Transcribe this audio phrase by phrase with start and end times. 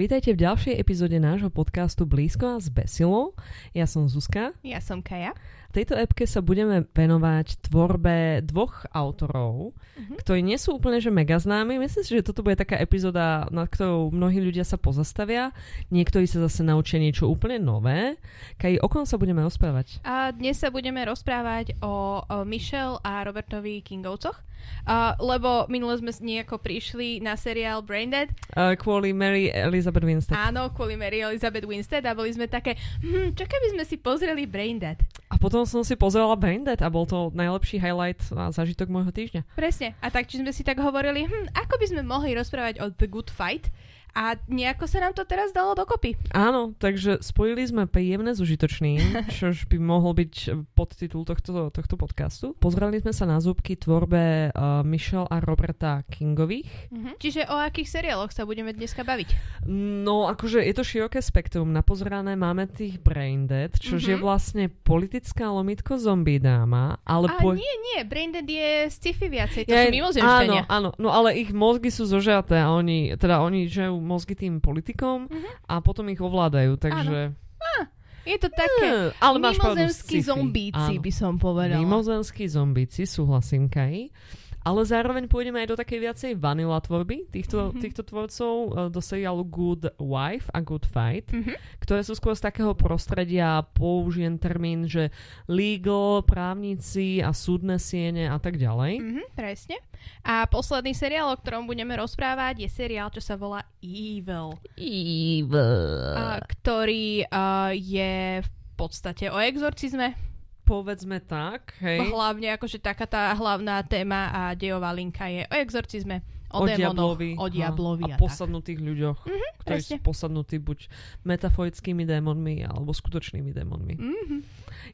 [0.00, 3.36] Vítajte v ďalšej epizóde nášho podcastu Blízko a s Besilou.
[3.76, 4.56] Ja som Zuzka.
[4.64, 5.36] Ja som Kaja.
[5.70, 10.18] V tejto epke sa budeme venovať tvorbe dvoch autorov, uh-huh.
[10.18, 11.78] ktorí nie sú úplne že mega známi.
[11.78, 15.54] Myslím si, že toto bude taká epizóda, nad ktorou mnohí ľudia sa pozastavia.
[15.94, 18.18] Niektorí sa zase naučia niečo úplne nové.
[18.58, 20.02] Kaj, o kom sa budeme rozprávať?
[20.02, 24.50] A dnes sa budeme rozprávať o, o Michelle a Robertovi Kingovcoch.
[24.84, 28.32] Uh, lebo minule sme nejako prišli na seriál Braindead.
[28.56, 30.36] Uh, kvôli Mary Elizabeth Winstead.
[30.36, 34.44] Áno, kvôli Mary Elizabeth Winstead a boli sme také, hm, čo keby sme si pozreli
[34.48, 35.00] Braindead?
[35.30, 39.42] A potom som si pozrela Braindead a bol to najlepší highlight a zážitok môjho týždňa.
[39.56, 39.96] Presne.
[40.00, 43.08] A tak, či sme si tak hovorili, hm, ako by sme mohli rozprávať o The
[43.08, 43.72] Good Fight,
[44.14, 46.18] a nejako sa nám to teraz dalo dokopy.
[46.34, 50.34] Áno, takže spojili sme príjemné s užitočným, čož by mohol byť
[50.74, 52.52] podtitul tohto, tohto podcastu.
[52.58, 56.90] Pozreli sme sa na zúbky tvorbe uh, Michelle a Roberta Kingových.
[56.90, 57.14] Uh-huh.
[57.18, 59.62] Čiže o akých seriáloch sa budeme dneska baviť?
[59.70, 61.70] No, akože je to široké spektrum.
[61.70, 64.12] Napozrané máme tých Braindead, čož uh-huh.
[64.12, 66.98] je vlastne politická lomitko zombie dáma.
[67.06, 67.54] Ale a po...
[67.54, 70.62] nie, nie, Braindead je sci-fi viacej, to ja, sú mimozemšťania.
[70.66, 74.58] Áno, áno, no ale ich mozgy sú zožaté a oni, teda oni že mozgy tým
[74.58, 75.52] politikom uh-huh.
[75.68, 77.36] a potom ich ovládajú, takže...
[77.60, 77.84] Ah,
[78.24, 81.80] je to také uh, ale mimozemskí zombíci, by som povedala.
[81.80, 84.12] Mimozemskí zombíci, súhlasím, Kaj
[84.60, 87.80] ale zároveň pôjdeme aj do takej viacej vanila tvorby týchto, mm-hmm.
[87.80, 91.56] týchto tvorcov uh, do seriálu Good Wife a Good Fight, mm-hmm.
[91.80, 95.08] ktoré sú skôr z takého prostredia, použijem termín, že
[95.48, 99.00] legal, právnici a súdne siene a tak ďalej.
[99.00, 99.76] Mm-hmm, presne.
[100.24, 104.56] A posledný seriál, o ktorom budeme rozprávať, je seriál, čo sa volá Evil.
[104.76, 106.16] Evil.
[106.16, 110.29] A, ktorý uh, je v podstate o exorcizme
[110.70, 111.98] povedzme tak, hej.
[112.06, 116.22] Hlavne akože taká tá hlavná téma a dejová linka je o exorcizme,
[116.54, 119.98] o, o démonoch, diablovi, o diablovi a, a posadnutých ľuďoch, mm-hmm, ktorí presne.
[119.98, 120.78] sú posadnutí buď
[121.26, 123.94] metaforickými démonmi alebo skutočnými démonmi.
[123.98, 124.40] Mm-hmm.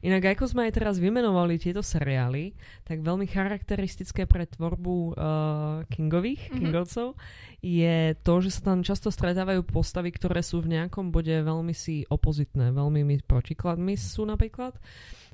[0.05, 2.53] Inak ako sme aj teraz vymenovali tieto seriály,
[2.85, 5.13] tak veľmi charakteristické pre tvorbu uh,
[5.89, 6.57] Kingových, mm-hmm.
[6.57, 7.17] Kingovcov,
[7.61, 12.05] je to, že sa tam často stretávajú postavy, ktoré sú v nejakom bode veľmi si
[12.05, 14.77] opozitné, veľmi protikladmi sú napríklad.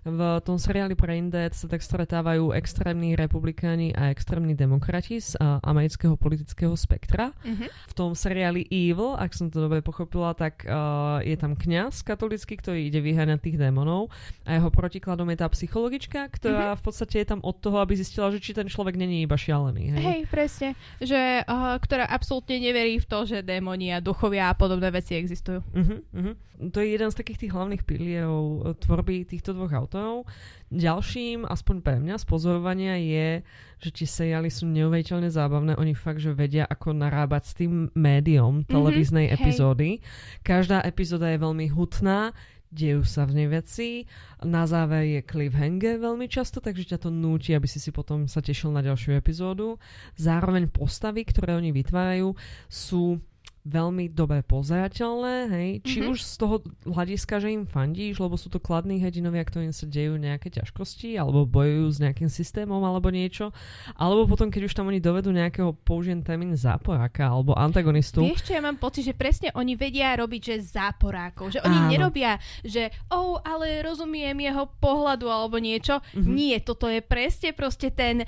[0.03, 6.19] V tom seriáli Braindead sa tak stretávajú extrémni republikáni a extrémni demokrati z uh, amerického
[6.19, 7.31] politického spektra.
[7.47, 7.69] Mm-hmm.
[7.87, 12.59] V tom seriáli Evil, ak som to dobre pochopila, tak uh, je tam kňaz katolický,
[12.59, 14.11] ktorý ide vyháňať tých démonov
[14.43, 16.79] a jeho protikladom je tá psychologička, ktorá mm-hmm.
[16.79, 19.95] v podstate je tam od toho, aby zistila, že či ten človek není iba šialený.
[19.95, 20.75] Hej, hej presne.
[20.99, 25.63] Že, uh, ktorá absolútne neverí v to, že démoni a duchovia a podobné veci existujú.
[25.63, 26.35] Uh-huh.
[26.59, 30.25] To je jeden z takých tých hlavných pilierov tvorby týchto dvoch aut autorov.
[30.73, 33.45] Ďalším, aspoň pre mňa, z pozorovania je,
[33.77, 35.77] že tie seriály sú neuveriteľne zábavné.
[35.77, 39.89] Oni fakt, že vedia, ako narábať s tým médium mhm, televíznej mm-hmm, epizódy.
[40.01, 40.41] Hej.
[40.41, 42.33] Každá epizóda je veľmi hutná,
[42.73, 44.09] dejú sa v nej veci.
[44.41, 48.41] Na záver je cliffhanger veľmi často, takže ťa to núti, aby si si potom sa
[48.41, 49.77] tešil na ďalšiu epizódu.
[50.17, 52.33] Zároveň postavy, ktoré oni vytvárajú,
[52.65, 53.21] sú
[53.63, 56.11] veľmi dobre pozerateľné, hej, či mm-hmm.
[56.11, 60.19] už z toho hľadiska, že im fandíš, lebo sú to kladní hedinovia, ktorým sa dejú
[60.19, 63.55] nejaké ťažkosti, alebo bojujú s nejakým systémom, alebo niečo,
[63.95, 68.27] alebo potom, keď už tam oni dovedú nejakého, použijem termín záporáka, alebo antagonistu.
[68.27, 71.89] Vieš čo, ja mám pocit, že presne oni vedia robiť, že záporákov, že oni Áno.
[71.89, 72.35] nerobia,
[72.67, 76.03] že oh, ale rozumiem jeho pohľadu, alebo niečo.
[76.11, 76.35] Mm-hmm.
[76.35, 78.27] Nie, toto je presne proste ten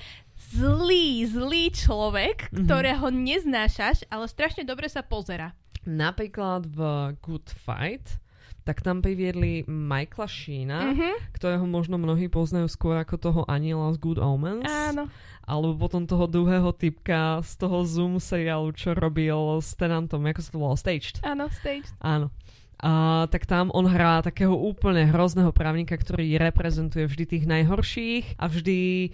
[0.51, 2.65] zlý, zlý človek, mm-hmm.
[2.67, 5.57] ktorého neznášaš, ale strašne dobre sa pozera.
[5.85, 6.79] Napríklad v
[7.21, 8.25] Good Fight
[8.65, 11.37] tak tam priviedli Michaela Sheena, mm-hmm.
[11.37, 14.65] ktorého možno mnohí poznajú skôr ako toho aniela z Good Omens.
[14.65, 15.05] Áno.
[15.45, 20.49] Alebo potom toho druhého typka z toho Zoom seriálu, čo robil s Tenantom, ako sa
[20.49, 21.21] to volalo, Staged.
[21.21, 21.93] Áno, Staged.
[22.01, 22.33] Áno.
[22.79, 28.45] A, tak tam on hrá takého úplne hrozného právnika, ktorý reprezentuje vždy tých najhorších a
[28.51, 29.11] vždy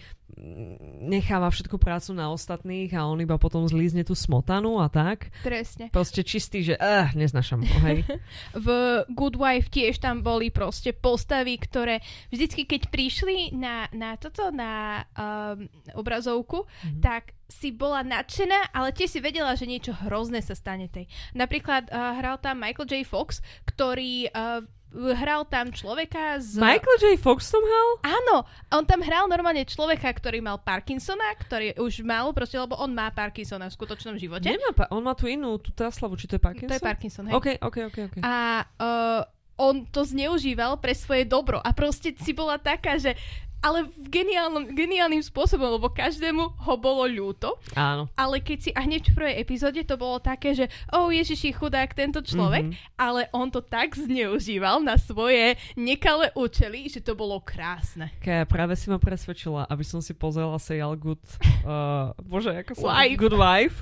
[1.02, 5.30] necháva všetku prácu na ostatných a on iba potom zlízne tú smotanu a tak.
[5.44, 5.92] Presne.
[5.92, 8.08] Proste čistý, že uh, neznašam ho, hej.
[8.66, 8.68] v
[9.12, 12.00] Good Wife tiež tam boli proste postavy, ktoré
[12.32, 15.68] vždycky, keď prišli na, na toto, na um,
[15.98, 17.02] obrazovku, mm-hmm.
[17.04, 21.12] tak si bola nadšená, ale tiež si vedela, že niečo hrozné sa stane tej.
[21.36, 23.04] Napríklad uh, hral tam Michael J.
[23.04, 26.60] Fox, ktorý uh, hral tam človeka z...
[26.60, 27.06] Michael J.
[27.20, 27.90] Fox tam hral?
[28.04, 28.36] Áno,
[28.76, 33.08] on tam hral normálne človeka, ktorý mal Parkinsona, ktorý už mal, proste, lebo on má
[33.12, 34.52] Parkinsona v skutočnom živote.
[34.52, 36.72] Nemá, pa- on má tu inú, tú Teslavu, či to je Parkinson?
[36.72, 37.34] To je Parkinson, hej.
[37.36, 37.98] OK, OK, OK.
[38.12, 38.22] okay.
[38.24, 39.22] A uh,
[39.56, 43.16] on to zneužíval pre svoje dobro a proste si bola taká, že
[43.62, 47.62] ale v geniálnom, geniálnym spôsobom, lebo každému ho bolo ľúto.
[47.78, 48.10] Áno.
[48.18, 51.94] Ale keď si, a hneď v prvej epizóde to bolo také, že oh Ježiši, chudák
[51.94, 52.98] tento človek, mm-hmm.
[52.98, 58.10] ale on to tak zneužíval na svoje nekalé účely, že to bolo krásne.
[58.20, 61.22] Kaja, práve si ma presvedčila, aby som si pozrela seriál Good,
[61.64, 63.18] uh, bože, ako sa Wife.
[63.22, 63.78] Good Wife,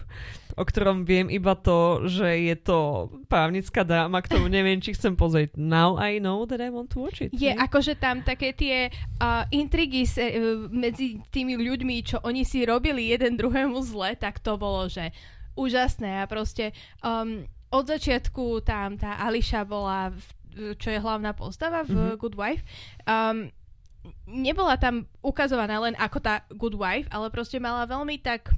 [0.59, 5.55] o ktorom viem iba to, že je to právnická dráma, ktorú neviem, či chcem pozrieť.
[5.55, 7.31] Now I know that I want to watch it.
[7.31, 7.55] Je hej?
[7.55, 8.91] akože tam také tie
[9.23, 14.43] uh, intrigy se, uh, medzi tými ľuďmi, čo oni si robili jeden druhému zle, tak
[14.43, 15.15] to bolo, že
[15.55, 21.87] úžasné a proste um, od začiatku tam tá Ališa bola, v, čo je hlavná postava
[21.87, 22.17] v Mhm.
[22.19, 22.63] Good Wife,
[23.07, 23.47] um,
[24.25, 28.51] nebola tam ukazovaná len ako tá Good Wife, ale proste mala veľmi tak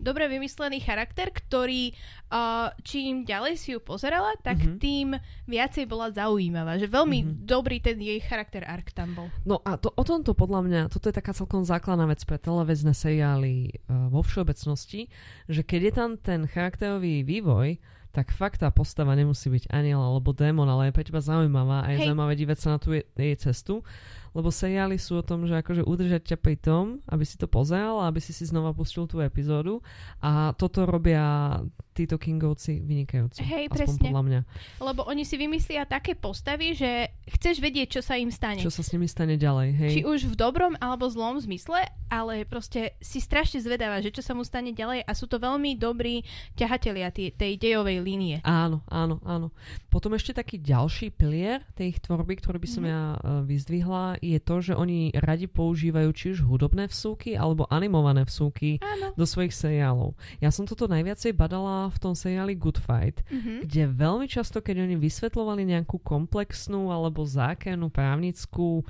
[0.00, 1.92] dobre vymyslený charakter, ktorý
[2.32, 4.78] uh, čím ďalej si ju pozerala, tak Mhm.
[4.80, 5.08] tým
[5.44, 6.74] viacej bola zaujímavá.
[6.76, 7.30] Že veľmi Mhm.
[7.44, 9.28] dobrý ten jej charakter arc tam bol.
[9.44, 12.90] No a to, o tomto podľa mňa, toto je taká celkom základná vec pre televízne
[12.90, 15.12] seriály uh, vo všeobecnosti,
[15.46, 17.76] že keď je tam ten charakterový vývoj,
[18.10, 21.94] tak fakt tá postava nemusí byť aniel alebo démon, ale je pre teba zaujímavá a
[21.94, 22.06] je Hej.
[22.10, 23.86] zaujímavé dívať sa na tú je, jej cestu,
[24.30, 27.98] lebo seriály sú o tom, že akože udržať ťa pri tom, aby si to pozeral
[28.00, 29.82] a aby si si znova pustil tú epizódu.
[30.22, 31.58] A toto robia
[31.90, 33.40] títo Kingovci vynikajúci.
[33.40, 34.02] Hej, aspoň presne.
[34.04, 34.40] podľa mňa.
[34.78, 38.58] Lebo oni si vymyslia také postavy, že chceš vedieť, čo sa im stane.
[38.58, 39.90] Čo sa s nimi stane ďalej, hej?
[39.90, 44.34] Či už v dobrom alebo zlom zmysle, ale proste si strašne zvedavá, že čo sa
[44.34, 46.22] mu stane ďalej a sú to veľmi dobrí
[46.54, 48.36] ťahatelia tej, tej dejovej línie.
[48.42, 49.54] Áno, áno, áno.
[49.88, 52.90] Potom ešte taký ďalší pilier tej ich tvorby, ktorý by som Mhm.
[52.90, 58.22] ja uh, vyzdvihla, je to, že oni radi používajú či už hudobné vsúky alebo animované
[58.22, 59.14] vsúky Áno.
[59.14, 60.12] do svojich seriálov.
[60.40, 63.64] Ja som toto najviacej badala v tom seriáli Good Fight, Mhm.
[63.64, 68.84] kde veľmi často, keď oni vysvetľovali nejakú komplexnú alebo zákernú právnickú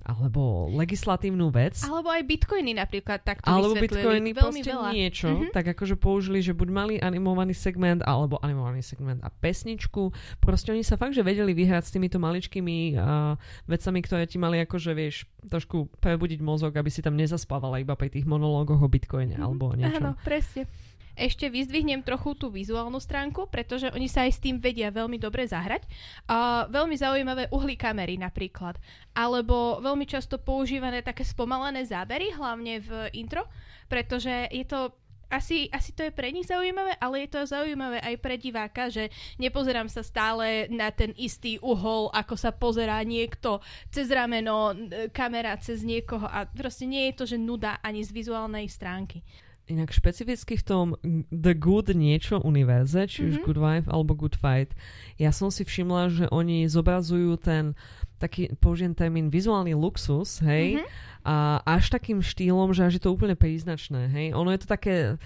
[0.00, 4.90] alebo legislatívnu vec, Alebo aj bitcoiny napríklad takto alebo bitcoiny, veľmi proste veľa.
[4.90, 5.52] niečo, Mhm.
[5.52, 10.08] tak akože použili, že buď mali animovaný segment, alebo animovaný segment a pesničku.
[10.40, 13.36] Proste oni sa fakt, že vedeli vyhrať s týmito maličkými uh,
[13.66, 18.08] vecami, ktoré ti mali akože, vieš, trošku prebudiť mozog, aby si tam nezaspávala iba pri
[18.08, 19.44] tých monológoch o bitcoine Mhm.
[19.44, 20.00] alebo o niečom.
[20.02, 20.64] Áno, presne.
[21.20, 25.44] Ešte vyzdvihnem trochu tú vizuálnu stránku, pretože oni sa aj s tým vedia veľmi dobre
[25.44, 25.84] zahrať.
[26.32, 28.80] A veľmi zaujímavé uhly kamery napríklad.
[29.12, 33.44] Alebo veľmi často používané také spomalené zábery, hlavne v intro,
[33.92, 34.96] pretože je to
[35.30, 39.14] asi, asi to je pre nich zaujímavé, ale je to zaujímavé aj pre diváka, že
[39.38, 43.62] nepozerám sa stále na ten istý uhol, ako sa pozerá niekto
[43.94, 44.74] cez rameno,
[45.14, 49.22] kamera cez niekoho a proste nie je to, že nuda ani z vizuálnej stránky.
[49.70, 50.86] Inak špecificky v tom
[51.30, 53.44] The Good niečo univerze, či už Mhm.
[53.46, 54.74] Good Wife alebo Good Fight,
[55.14, 57.78] ja som si všimla, že oni zobrazujú ten
[58.18, 60.86] taký, použijem termín, vizuálny luxus, hej, Mhm.
[61.22, 61.34] a
[61.64, 64.26] až takým štýlom, že až je to úplne príznačné, hej.
[64.34, 65.16] Ono je to také,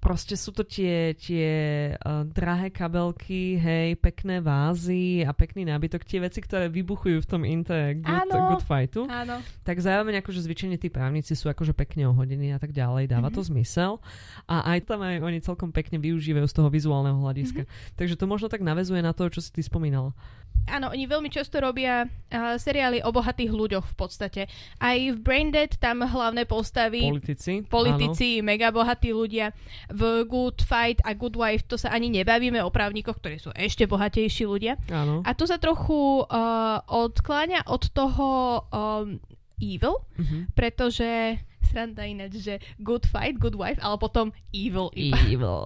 [0.00, 1.48] proste sú to tie, tie
[1.94, 7.44] uh, drahé kabelky, hej, pekné vázy a pekný nábytok, tie veci, ktoré vybuchujú v tom
[7.44, 8.56] inte good, Áno.
[8.56, 9.44] good fightu Áno.
[9.60, 13.44] tak zároveň akože zvyčajne tí právnici sú akože pekne ohodení a tak ďalej, dáva to
[13.44, 14.00] zmysel
[14.48, 17.68] a aj tam aj oni celkom pekne využívajú z toho vizuálneho hľadiska.
[18.00, 20.16] Takže to možno tak navezuje na to, čo si ty spomínala.
[20.68, 24.42] Áno, oni veľmi často robia uh, seriály o bohatých ľuďoch v podstate.
[24.78, 27.64] Aj v Braindead tam hlavné postavy, Politici.
[27.66, 29.50] politici, mega bohatí ľudia.
[29.90, 33.84] V Good Fight a Good Wife to sa ani nebavíme o právnikoch, ktorí sú ešte
[33.84, 34.78] bohatejší ľudia.
[34.86, 35.20] Áno.
[35.22, 38.28] A tu sa trochu uh, odkláňa od toho
[38.64, 39.18] um,
[39.56, 40.54] evil, Mhm.
[40.54, 45.18] pretože sranda ináč, že Good Fight, Good Wife, ale potom evil iba.
[45.20, 45.58] Evil.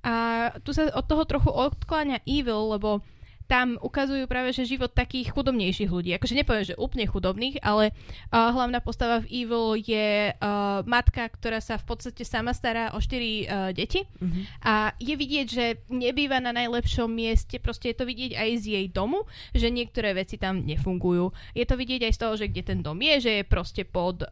[0.00, 0.14] A
[0.62, 3.02] tu sa od toho trochu odkláňa Evil, lebo
[3.46, 6.10] tam ukazujú práve, že život takých chudobnejších ľudí.
[6.14, 11.62] Akože nepoviem, že úplne chudobných, ale uh, hlavná postava v Evil je uh, matka, ktorá
[11.62, 14.40] sa v podstate sama stará o štyri uh, deti Mhm.
[14.62, 18.86] a je vidieť, že nebýva na najlepšom mieste, proste je to vidieť aj z jej
[18.90, 19.24] domu,
[19.54, 21.30] že niektoré veci tam nefungujú.
[21.54, 24.26] Je to vidieť aj z toho, že kde ten dom je, že je proste pod
[24.26, 24.28] um,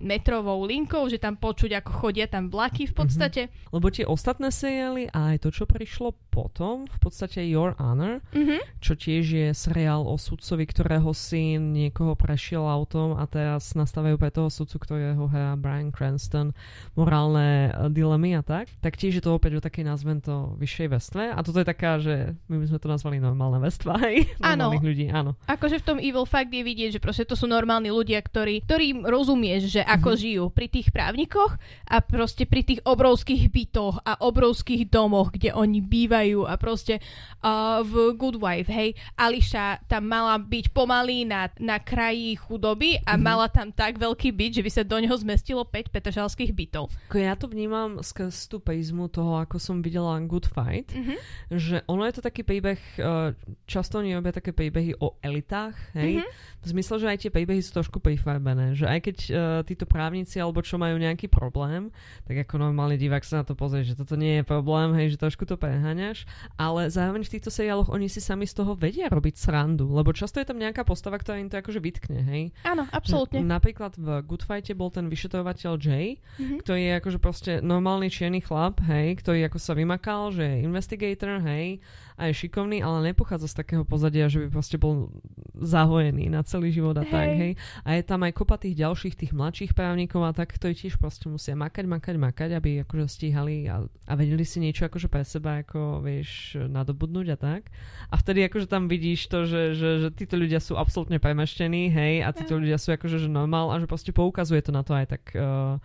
[0.00, 3.42] metrovou linkou, že tam počuť, ako chodia tam vlaky v podstate.
[3.74, 8.22] Lebo tie ostatné seriály a aj to, čo prišlo potom, v podstate Your Honor,
[8.52, 8.60] Mhm.
[8.82, 14.28] čo tiež je seriál o sudcovi, ktorého syn niekoho prešiel autom a teraz nastavujú pre
[14.28, 16.52] toho sudcu, ktorého hrá Brian Cranston,
[16.92, 18.68] morálne eh, dilemy a tak.
[18.80, 21.22] Tak tiež je to opäť o takej, nazvem to, vyššej vrstve.
[21.32, 24.28] A toto je taká, že my by sme to nazvali normálna vrstva, hej?
[24.42, 24.68] Áno.
[24.68, 25.38] Normálnych ľudí, áno.
[25.46, 29.06] Akože v tom Evil fakt je vidieť, že proste to sú normálni ľudia, ktorí, ktorým
[29.06, 30.18] rozumieš, že ako Mhm.
[30.18, 31.56] žijú pri tých právnikoch
[31.86, 36.98] a proste pri tých obrovských bytoch a obrovských domoch, kde oni bývajú a proste
[37.40, 43.14] uh, v Good Wife, hej, Ališa tam mala byť pomaly na, na kraji chudoby a
[43.14, 43.22] mm-hmm.
[43.22, 46.90] mala tam tak veľký byt, že by sa do neho zmestilo 5 petržalských bytov.
[47.14, 51.18] Ja to vnímam skrz tú pejzmu toho, ako som videla Good Fight, mm-hmm.
[51.54, 53.32] že ono je to taký príbeh, eh,
[53.70, 56.60] často oni robia také príbehy o elitách, hej, mm-hmm.
[56.60, 60.42] v zmysle, že aj tie príbehy sú trošku prifarbené, že aj keď uh, títo právnici
[60.42, 61.94] alebo čo majú nejaký problém,
[62.26, 65.22] tak ako normálny divák sa na to pozrie, že toto nie je problém, hej, že
[65.22, 66.26] trošku to preháňaš,
[66.58, 70.40] ale zároveň v týchto seriáloch oni si sami z toho vedia robiť srandu, lebo často
[70.40, 72.42] je tam nejaká postava, ktorá im to akože vytkne, hej.
[72.64, 73.44] Áno, absolútne.
[73.44, 76.64] N- napríklad v Good Fighte bol ten vyšetrovateľ Jay, mm-hmm.
[76.64, 81.44] ktorý je akože proste normálny čierny chlap, hej, ktorý ako sa vymakal, že je investigator,
[81.44, 81.84] hej,
[82.22, 85.10] a je šikovný, ale nepochádza z takého pozadia, že by proste bol
[85.58, 87.10] zahojený na celý život a hey.
[87.10, 87.52] tak, hej.
[87.82, 91.26] A je tam aj kopa tých ďalších, tých mladších právnikov a tak, ktorí tiež proste
[91.26, 95.66] musia makať, makať, makať, aby akože stíhali a, a vedeli si niečo akože pre seba,
[95.66, 97.74] ako vieš, nadobudnúť a tak.
[98.06, 102.22] A vtedy akože tam vidíš to, že, že, že títo ľudia sú absolútne premaštení, hej,
[102.22, 105.18] a títo ľudia sú akože že normál a že proste poukazuje to na to aj
[105.18, 105.82] tak uh,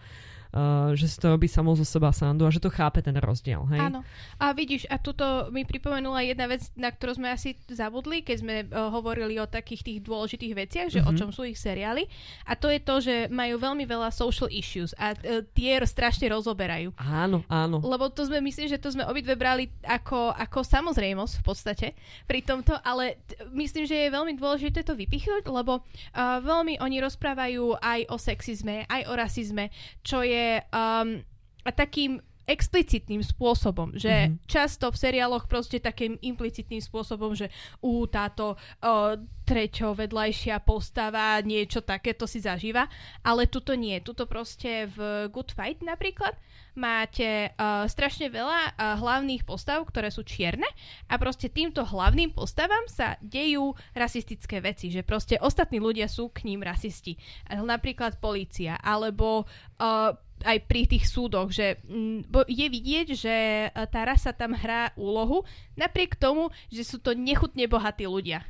[0.53, 3.65] uh, že si to robí samo zo seba sandu a že to chápe ten rozdiel.
[3.73, 3.91] Hej?
[3.91, 3.99] Áno.
[4.39, 8.55] A vidíš, a tuto mi pripomenula jedna vec, na ktorú sme asi zabudli, keď sme
[8.67, 11.09] uh, hovorili o takých tých dôležitých veciach, že mm-hmm.
[11.09, 11.19] o mhm.
[11.19, 12.07] čom sú ich seriály.
[12.47, 16.95] A to je to, že majú veľmi veľa social issues a uh, tie strašne rozoberajú.
[16.97, 17.83] Áno, áno.
[17.83, 21.87] Lebo to sme, myslím, že to sme obidve brali ako, ako samozrejmosť v podstate
[22.25, 26.97] pri tomto, ale t- myslím, že je veľmi dôležité to vypichnúť, lebo uh, veľmi oni
[27.01, 29.69] rozprávajú aj o sexizme, aj o rasizme,
[30.03, 31.25] čo je je um,
[31.65, 34.47] takým explicitným spôsobom, že mm-hmm.
[34.47, 37.51] často v seriáloch proste takým implicitným spôsobom, že
[37.83, 42.87] u táto uh, treťo vedľajšia postava niečo takéto si zažíva,
[43.19, 43.99] ale tuto nie.
[43.99, 46.39] Tuto proste v Good Fight napríklad
[46.79, 50.67] máte uh, strašne veľa uh, hlavných postav, ktoré sú čierne
[51.11, 56.47] a proste týmto hlavným postavám sa dejú rasistické veci, že proste ostatní ľudia sú k
[56.47, 57.19] ním rasisti.
[57.51, 59.43] Napríklad polícia, alebo
[59.83, 60.15] uh,
[60.47, 63.35] aj pri tých súdoch, že mm, je vidieť, že
[63.67, 65.43] e, tá rasa tam hrá úlohu,
[65.75, 68.47] napriek tomu, že sú to nechutne bohatí ľudia.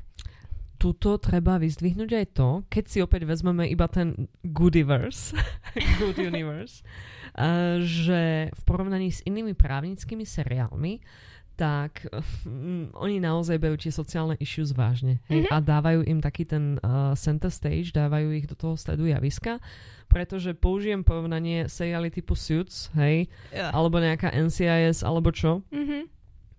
[0.77, 5.33] Tuto treba vyzdvihnúť aj to, keď si opäť vezmeme iba ten Goodiverse,
[5.97, 6.85] Good Universe,
[7.33, 11.01] uh, že v porovnaní s inými právnickými seriálmi
[11.57, 12.05] tak
[12.45, 15.17] um, oni naozaj berú tie sociálne issues vážne.
[15.25, 15.49] Hej?
[15.49, 15.55] Mm-hmm.
[15.57, 19.57] A dávajú im taký ten uh, center stage, dávajú ich do toho stredu javiska,
[20.05, 23.73] pretože použijem porovnanie seriály typu Suits, hej, yeah.
[23.73, 25.65] alebo nejaká NCIS, alebo čo.
[25.73, 26.15] Mm-hmm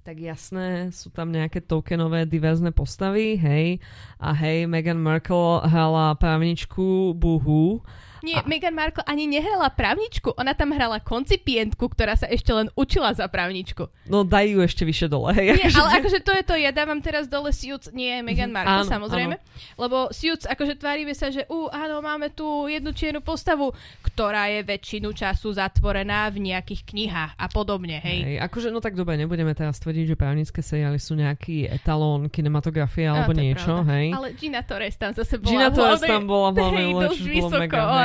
[0.08, 3.76] tak jasné, sú tam nejaké tokenové diverzné postavy, hej.
[4.16, 7.84] A hej, Meghan Markle hrala právničku Buhu
[8.22, 8.44] nie, a...
[8.46, 13.26] Meghan Markle ani nehrala právničku, ona tam hrala koncipientku, ktorá sa ešte len učila za
[13.30, 13.88] právničku.
[14.08, 15.34] No daj ju ešte vyššie dole.
[15.34, 15.78] Hej, nie, akože...
[15.78, 19.36] ale akože to je to, ja dávam teraz dole Suits, nie Meghan Markle áno, samozrejme,
[19.38, 19.80] áno.
[19.80, 23.70] lebo Suits, akože tvárime sa, že uh, áno, máme tu jednu čiernu postavu,
[24.02, 28.20] ktorá je väčšinu času zatvorená v nejakých knihách a podobne, hej.
[28.24, 33.06] hej akože, no tak dobre, nebudeme teraz tvrdiť, že právnické seriály sú nejaký etalón kinematografie
[33.06, 33.92] alebo no, niečo, pravda.
[33.94, 34.06] hej.
[34.14, 36.88] Ale Gina Torres tam zase bola Gina Torres tam bola v hlavnej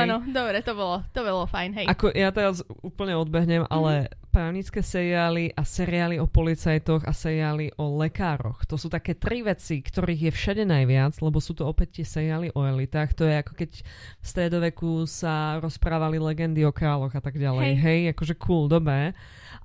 [0.04, 1.86] áno, dobre, to bolo, to bolo fajn, hej.
[1.88, 3.76] Ako ja teraz úplne odbehnem, mm-hmm.
[3.76, 8.66] ale právnické seriály a seriály o policajtoch a seriály o lekároch.
[8.66, 12.50] To sú také tri veci, ktorých je všade najviac, lebo sú to opäť tie seriály
[12.50, 13.14] o elitách.
[13.14, 13.70] To je ako keď
[14.18, 17.78] v stredoveku sa rozprávali legendy o kráľoch a tak ďalej.
[17.78, 19.14] Hej, Hej akože cool, dobe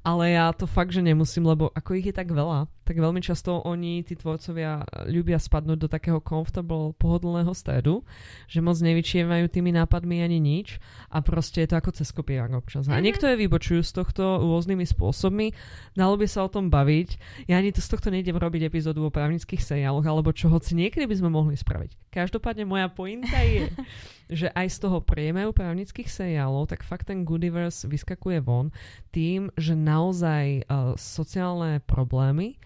[0.03, 3.62] ale ja to fakt, že nemusím, lebo ako ich je tak veľa, tak veľmi často
[3.69, 8.01] oni, tí tvorcovia, ľubia spadnúť do takého comfortable, pohodlného stredu,
[8.50, 10.81] že moc nevyčievajú tými nápadmi ani nič
[11.13, 12.89] a proste je to ako cez kopírák občas.
[12.89, 13.05] A mhm.
[13.05, 15.53] niektoré vybočujú z tohto rôznymi spôsobmi,
[15.93, 17.22] dalo by sa o tom baviť.
[17.46, 21.05] Ja ani to z tohto nejdem robiť epizódu o právnických seriáloch alebo čo, hoci niekedy
[21.05, 22.10] by sme mohli spraviť.
[22.10, 23.69] Každopádne moja pointa je,
[24.41, 28.74] že aj z toho priemeru právnických seriálov, tak fakt ten Goodiverse vyskakuje von
[29.13, 32.58] tým, že naozaj uh, sociálne problémy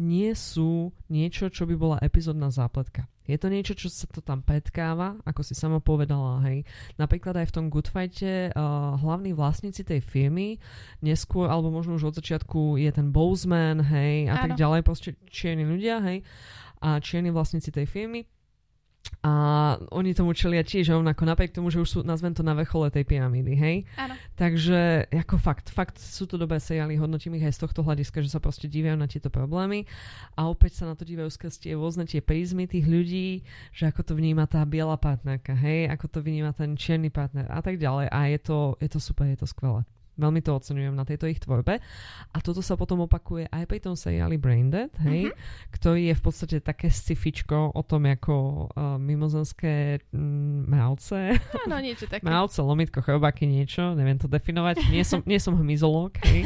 [0.00, 3.04] nie sú niečo, čo by bola epizódna zápletka.
[3.28, 6.66] Je to niečo, čo sa to tam petkáva, ako si sama povedala, hej.
[6.96, 10.58] Napríklad aj v tom Good Fighte uh, hlavní vlastníci tej firmy,
[11.04, 14.42] neskôr, alebo možno už od začiatku je ten Bozeman, hej, a Áno.
[14.48, 16.26] tak ďalej, proste čierni ľudia, hej,
[16.80, 18.24] a čierni vlastníci tej firmy
[19.20, 22.88] a oni tomu čelia tiež rovnako, napriek tomu, že už sú, nazvem to, na vrchole
[22.88, 23.76] tej pyramídy, hej?
[24.00, 24.16] Áno.
[24.32, 28.32] Takže, ako fakt, fakt sú to dobré seriály, hodnotím ich aj z tohto hľadiska, že
[28.32, 29.84] sa proste divajú na tieto problémy
[30.40, 33.44] a opäť sa na to divajú skrz tie rôzne tie prízmy tých ľudí,
[33.76, 35.92] že ako to vníma tá biela partnerka, hej?
[35.92, 39.28] Ako to vníma ten čierny partner a tak ďalej a je to, je to super,
[39.28, 39.84] je to skvelé.
[40.18, 41.78] Veľmi to oceňujem na tejto ich tvorbe.
[42.30, 45.70] A toto sa potom opakuje aj pri tom seriáli Braindead, hej, mm-hmm.
[45.74, 48.34] ktorý je v podstate také scifičko o tom, ako
[48.70, 51.38] uh, mimozemské mm, mravce.
[51.66, 52.22] Áno, niečo také.
[52.22, 54.92] mravce, lomitko, chrobáky, niečo, neviem to definovať.
[54.92, 56.44] Nie som, nie som hmyzolog, hej.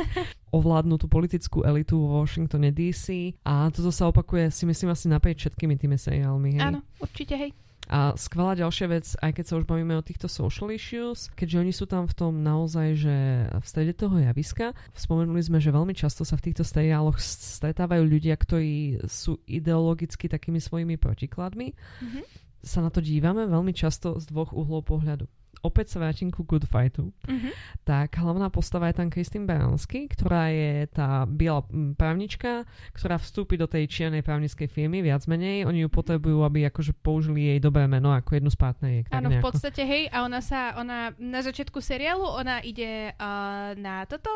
[0.54, 5.48] Ovládnu tú politickú elitu vo Washingtone DC a toto sa opakuje, si myslím, asi naprieč
[5.48, 6.62] všetkými tými seriálmi, hej.
[6.62, 7.63] Áno, určite, hej.
[7.92, 11.72] A skvelá ďalšia vec, aj keď sa už bavíme o týchto social issues, keďže oni
[11.72, 13.16] sú tam v tom naozaj, že
[13.52, 18.40] v strede toho javiska, spomenuli sme, že veľmi často sa v týchto seriáloch stretávajú ľudia,
[18.40, 21.76] ktorí sú ideologicky takými svojimi protikladmi.
[21.76, 22.24] Mm-hmm.
[22.64, 25.28] Sa na to dívame veľmi často z dvoch uhlov pohľadu
[25.64, 27.52] opäť sa vrátim ku Good Fightu, mm-hmm.
[27.88, 31.64] tak hlavná postava je tam Kristin Baranský, ktorá je tá biela
[31.96, 35.64] právnička, ktorá vstúpi do tej čiernej právnickej firmy, viac menej.
[35.64, 39.04] Oni ju potrebujú, aby akože použili jej dobré meno ako jednu z partneriek.
[39.08, 44.04] Áno, v podstate, hej, a ona sa, ona na začiatku seriálu, ona ide uh, na
[44.04, 44.28] toto,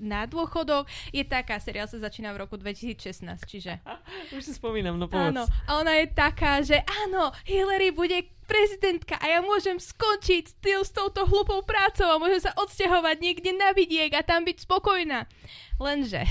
[0.00, 0.88] na dôchodok.
[1.12, 3.76] Je taká, seriál sa začína v roku 2016, čiže...
[4.36, 5.36] Už si spomínam, no povedz.
[5.36, 10.54] Áno, a ona je taká, že áno, Hillary bude prezidentka a ja môžem skončiť s,
[10.58, 15.30] s touto hlupou prácou a môžem sa odsťahovať niekde na vidiek a tam byť spokojná.
[15.78, 16.26] Lenže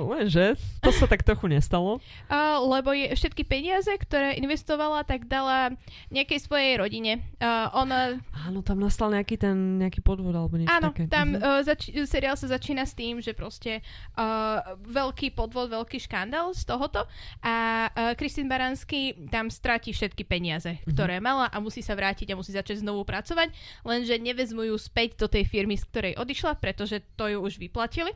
[0.00, 2.00] Lenže to sa tak trochu nestalo.
[2.32, 5.76] Uh, lebo je všetky peniaze, ktoré investovala, tak dala
[6.08, 7.20] nejakej svojej rodine.
[7.36, 8.16] Uh, ona...
[8.48, 11.06] Áno, tam nastal nejaký ten nejaký podvod alebo niečo Áno, také.
[11.06, 13.84] tam uh, zač- seriál sa začína s tým, že proste
[14.16, 17.04] uh, veľký podvod, veľký škandál z tohoto
[17.44, 20.90] a uh, Kristín Baranský tam stratí všetky peniaze, uh-huh.
[20.94, 23.52] ktoré mala a musí sa vrátiť a musí začať znovu pracovať,
[23.86, 28.14] lenže nevezmu ju späť do tej firmy, z ktorej odišla, pretože to ju už vyplatili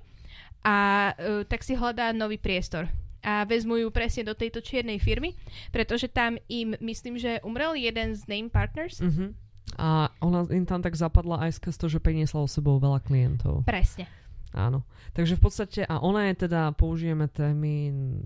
[0.66, 0.76] a
[1.14, 2.90] uh, tak si hľadá nový priestor
[3.26, 5.34] a vezmu ju presne do tejto čiernej firmy,
[5.74, 9.02] pretože tam im, myslím, že umrel jeden z name partners.
[9.02, 9.34] Uh-huh.
[9.74, 13.66] A ona im tam tak zapadla aj skrz to, že priniesla o sebou veľa klientov.
[13.66, 14.06] Presne.
[14.54, 14.86] Áno.
[15.10, 18.22] Takže v podstate, a ona je teda, použijeme termín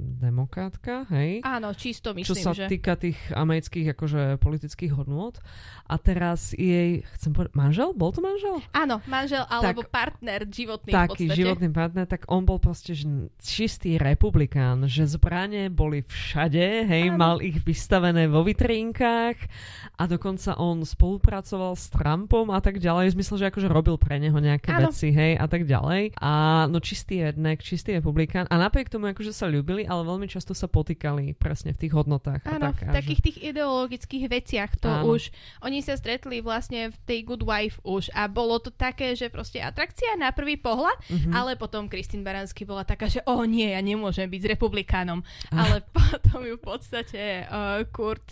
[0.50, 1.46] demokratka, hej?
[1.46, 2.66] Áno, čisto myslím, Čo sa že...
[2.66, 5.38] týka tých amerických akože politických hodnôt.
[5.86, 7.90] A teraz jej, chcem povedať, manžel?
[7.94, 8.58] Bol to manžel?
[8.74, 13.06] Áno, manžel alebo tak, partner životný Taký životný partner, tak on bol proste že
[13.42, 17.18] čistý republikán, že zbranie boli všade, hej, Áno.
[17.18, 19.38] mal ich vystavené vo vitrínkach
[19.98, 24.22] a dokonca on spolupracoval s Trumpom a tak ďalej, v zmysle, že akože robil pre
[24.22, 24.90] neho nejaké Áno.
[24.90, 26.18] veci, hej, a tak ďalej.
[26.22, 28.46] A no čistý redneck, čistý republikán.
[28.46, 32.40] A napriek tomu akože sa ľúbili, ale veľmi často sa potýkali presne v tých hodnotách.
[32.48, 33.24] Áno, tak, v takých že...
[33.28, 35.12] tých ideologických veciach to Áno.
[35.12, 35.28] už,
[35.60, 39.60] oni sa stretli vlastne v tej Good Wife už a bolo to také, že proste
[39.60, 41.32] atrakcia na prvý pohľad, mm-hmm.
[41.36, 45.20] ale potom Kristín Baranský bola taká, že o nie, ja nemôžem byť s republikánom.
[45.52, 45.68] Ah.
[45.68, 48.24] Ale potom ju v podstate uh, Kurt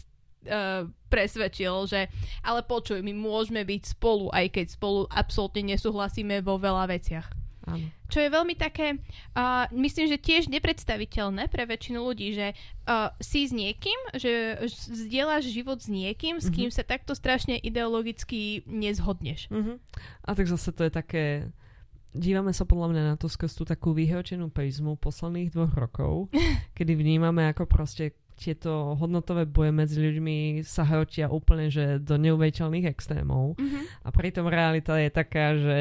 [0.48, 2.00] uh, presvedčil, že
[2.44, 7.47] ale počuj, my môžeme byť spolu, aj keď spolu absolútne nesúhlasíme vo veľa veciach.
[7.68, 7.86] Áno.
[8.08, 8.96] Čo je veľmi také,
[9.36, 12.56] uh, myslím, že tiež nepredstaviteľné pre väčšinu ľudí, že
[12.88, 16.80] uh, si s niekým, že zdieľaš život s niekým, s kým mm-hmm.
[16.80, 19.52] sa takto strašne ideologicky nezhodneš.
[19.52, 19.76] Mm-hmm.
[20.24, 21.24] A tak zase to je také...
[22.16, 26.32] Dívame sa podľa mňa na to skrz tú takú vyhročenú prizmu posledných dvoch rokov,
[26.76, 32.86] kedy vnímame ako proste tieto hodnotové boje medzi ľuďmi sa hrotia úplne že do neuveriteľných
[32.86, 33.58] extrémov.
[33.58, 33.84] Mm-hmm.
[34.06, 35.76] A pritom realita je taká, že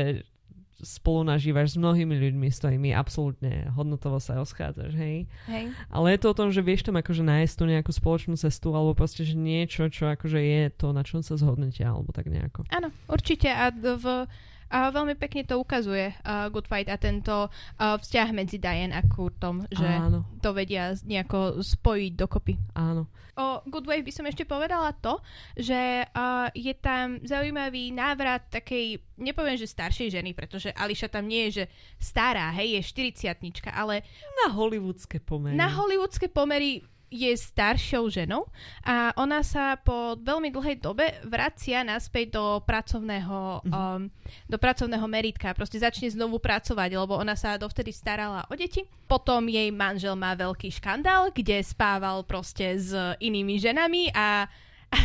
[0.81, 5.25] spolu nažívaš s mnohými ľuďmi, s ktorými absolútne hodnotovo sa rozchádzaš, hej?
[5.49, 5.65] hej.
[5.89, 8.93] Ale je to o tom, že vieš tam akože nájsť tú nejakú spoločnú cestu, alebo
[8.93, 12.69] proste, že niečo, čo akože je to, na čom sa zhodnete, alebo tak nejako.
[12.69, 14.29] Áno, určite a v
[14.67, 19.01] a veľmi pekne to ukazuje uh, Good Fight a tento uh, vzťah medzi Diane a
[19.03, 20.27] Kurtom, že Áno.
[20.43, 22.59] to vedia nejako spojiť dokopy.
[22.75, 23.07] Áno.
[23.37, 25.21] O Good Wave by som ešte povedala to,
[25.53, 31.47] že uh, je tam zaujímavý návrat takej, nepoviem, že staršej ženy, pretože Ališa tam nie
[31.47, 31.65] je, že
[32.01, 34.01] stará, hej, je 40 ale...
[34.45, 35.53] Na hollywoodske pomery.
[35.53, 38.51] Na hollywoodske pomery je staršou ženou
[38.83, 43.71] a ona sa po veľmi dlhej dobe vracia naspäť do pracovného, mm-hmm.
[43.71, 44.11] um,
[44.51, 45.55] do pracovného meritka.
[45.55, 48.83] Proste začne znovu pracovať, lebo ona sa dovtedy starala o deti.
[49.07, 52.91] Potom jej manžel má veľký škandál, kde spával proste s
[53.23, 54.51] inými ženami a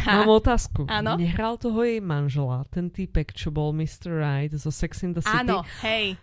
[0.06, 0.86] Mám otázku.
[0.86, 1.18] Áno?
[1.18, 4.14] Nehral toho jej manžela, ten týpek, čo bol Mr.
[4.14, 5.42] Right zo Sex in the City?
[5.42, 6.14] Áno, hej.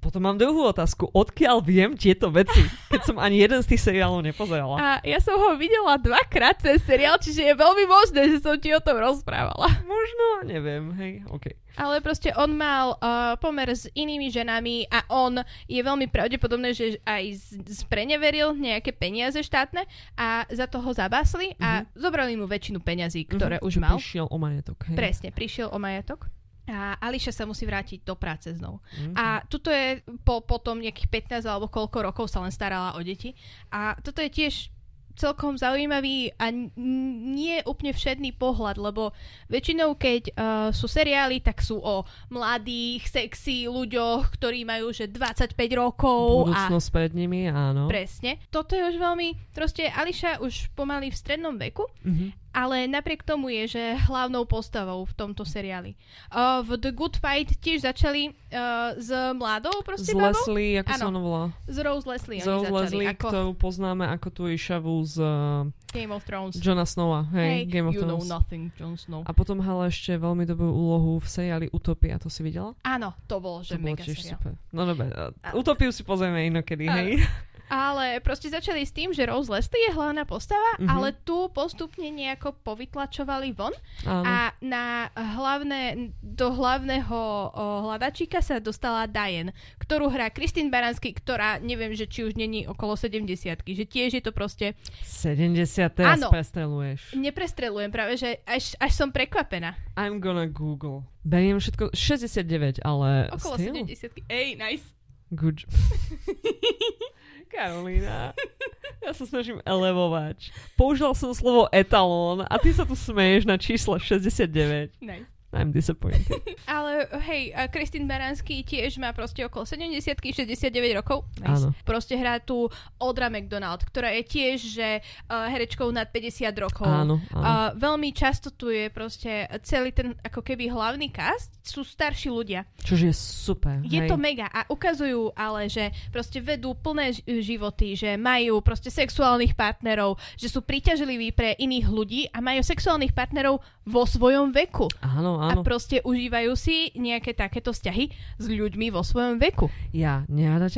[0.00, 1.12] Potom mám druhú otázku.
[1.12, 4.80] Odkiaľ viem tieto veci, keď som ani jeden z tých seriálov nepozerala?
[4.80, 8.72] A ja som ho videla dvakrát ten seriál, čiže je veľmi možné, že som ti
[8.72, 9.68] o tom rozprávala.
[9.84, 11.52] Možno, neviem, hej, OK.
[11.76, 15.38] Ale proste on mal uh, pomer s inými ženami a on
[15.70, 19.84] je veľmi pravdepodobné, že aj spreneveril nejaké peniaze štátne
[20.16, 22.00] a za to ho zabásli a mm-hmm.
[22.00, 23.94] zobrali mu väčšinu peňazí, ktoré mm-hmm, už mal.
[24.00, 24.96] prišiel o majetok, hej?
[24.96, 26.26] Presne, prišiel o majetok.
[26.66, 28.78] A Ališa sa musí vrátiť do práce znovu.
[29.00, 29.14] Mhm.
[29.14, 31.08] A tuto je po, potom nejakých
[31.40, 33.32] 15 alebo koľko rokov sa len starala o deti.
[33.70, 34.70] A toto je tiež
[35.10, 39.12] celkom zaujímavý a nie úplne všedný pohľad, lebo
[39.52, 40.34] väčšinou, keď uh,
[40.72, 46.88] sú seriály, tak sú o mladých, sexy ľuďoch, ktorí majú že 25 rokov a Budúcnosť
[46.88, 47.84] pred nimi, áno.
[47.84, 48.40] presne.
[48.48, 52.49] Toto je už veľmi, proste Ališa už pomaly v strednom veku Mhm.
[52.50, 55.94] Ale napriek tomu je, že hlavnou postavou v tomto seriáli.
[56.34, 60.34] Uh, v The Good Fight tiež začali uh, s mladou Z proste babou?
[60.34, 61.44] Leslie, ako sa ona volá?
[61.70, 65.66] Z Rose Leslie Z oni začali, Leslie, ako ktorú poznáme ako tú išavu z uh,
[65.94, 66.58] Game of Thrones.
[66.58, 67.26] Johna Snowa.
[67.34, 68.30] Hej, Game of you know Thrones.
[68.30, 69.22] nothing, Jon Snow.
[69.26, 72.74] A potom hala ešte veľmi dobrú úlohu v seriáli Utopia, to si videla?
[72.82, 74.38] Áno, to bol, že to bolo mega tiež seriál.
[74.38, 74.52] super.
[74.74, 77.10] No dobre, uh, Utopiu si pozrieme inokedy, hej?
[77.70, 80.90] Ale proste začali s tým, že Rose Leslie je hlavná postava, Mhm.
[80.90, 83.70] ale tu postupne nejako povytlačovali von
[84.02, 84.26] Áno.
[84.26, 85.80] a na hlavné,
[86.18, 87.50] do hlavného o,
[87.86, 92.92] hľadačíka sa dostala Diane, ktorú hrá Kristín Baranský, ktorá neviem, že či už není okolo
[92.92, 93.30] 70
[93.62, 94.74] že tiež je to proste...
[95.00, 95.54] 70
[95.90, 96.26] teraz Áno.
[96.28, 97.14] prestreluješ.
[97.14, 99.78] Neprestrelujem práve, že až, až som prekvapená.
[99.94, 101.06] I'm gonna Google.
[101.20, 103.74] Beriem všetko, 69, ale Okolo still.
[103.86, 104.82] 70 Ej, nice.
[105.30, 105.62] Good.
[107.50, 108.32] Karolína,
[109.04, 110.54] ja sa snažím elevovať.
[110.78, 114.94] Použila som slovo etalón a ty sa tu smeješ na číslo 69.
[115.02, 115.39] nice.
[115.50, 116.30] I'm disappointed.
[116.70, 121.26] Ale hej, a Kristín Baranský tiež má proste okolo 70 69 rokov.
[121.42, 121.74] Áno.
[121.82, 122.70] Proste hrá tu
[123.02, 126.86] Audra McDonald, ktorá je tiež že uh, herečkou nad 50 rokov.
[126.86, 127.42] Áno, áno.
[127.42, 132.62] Uh, veľmi často tu je proste celý ten ako keby hlavný cast sú starší ľudia.
[132.86, 133.82] Čože je super.
[133.82, 134.08] Je hej.
[134.08, 140.14] to mega a ukazujú ale, že proste vedú plné životy, že majú proste sexuálnych partnerov,
[140.38, 143.58] že sú príťažliví pre iných ľudí a majú sexuálnych partnerov
[143.90, 144.86] vo svojom veku.
[145.02, 145.64] Áno, A áno.
[145.64, 149.72] proste užívajú si nejaké takéto vzťahy s ľuďmi vo svojom veku.
[149.96, 150.28] Ja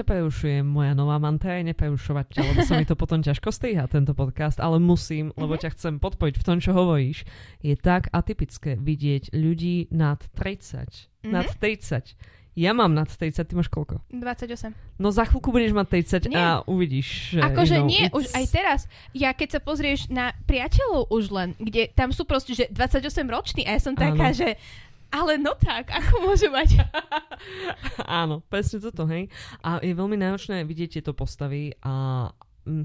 [0.07, 4.14] prerušujem, moja nová mantra je neprerušovať ťa, lebo sa mi to potom ťažko stríha, tento
[4.14, 7.27] podcast, ale musím, lebo ťa chcem podporiť v tom, čo hovoríš.
[7.59, 11.27] Je tak atypické vidieť ľudí nad 30.
[11.27, 12.14] Nad 30.
[12.52, 14.04] Ja mám nad 30, ty máš koľko?
[14.12, 14.76] 28.
[15.00, 15.86] No za chvíľku budeš mať
[16.28, 16.36] 30 Nie.
[16.36, 17.40] a uvidíš, že...
[17.40, 18.80] Akože you know, nie, it's- už aj teraz.
[19.16, 23.64] Ja keď sa pozrieš na priateľov už len, kde tam sú proste, že 28 roční
[23.64, 24.36] a ja som taká, Áno.
[24.36, 24.60] že
[25.12, 26.76] ale no tak, ako môže mať?
[28.04, 29.32] Áno, presne toto, hej.
[29.64, 32.28] A je veľmi náročné vidieť tieto postavy a
[32.68, 32.84] mm,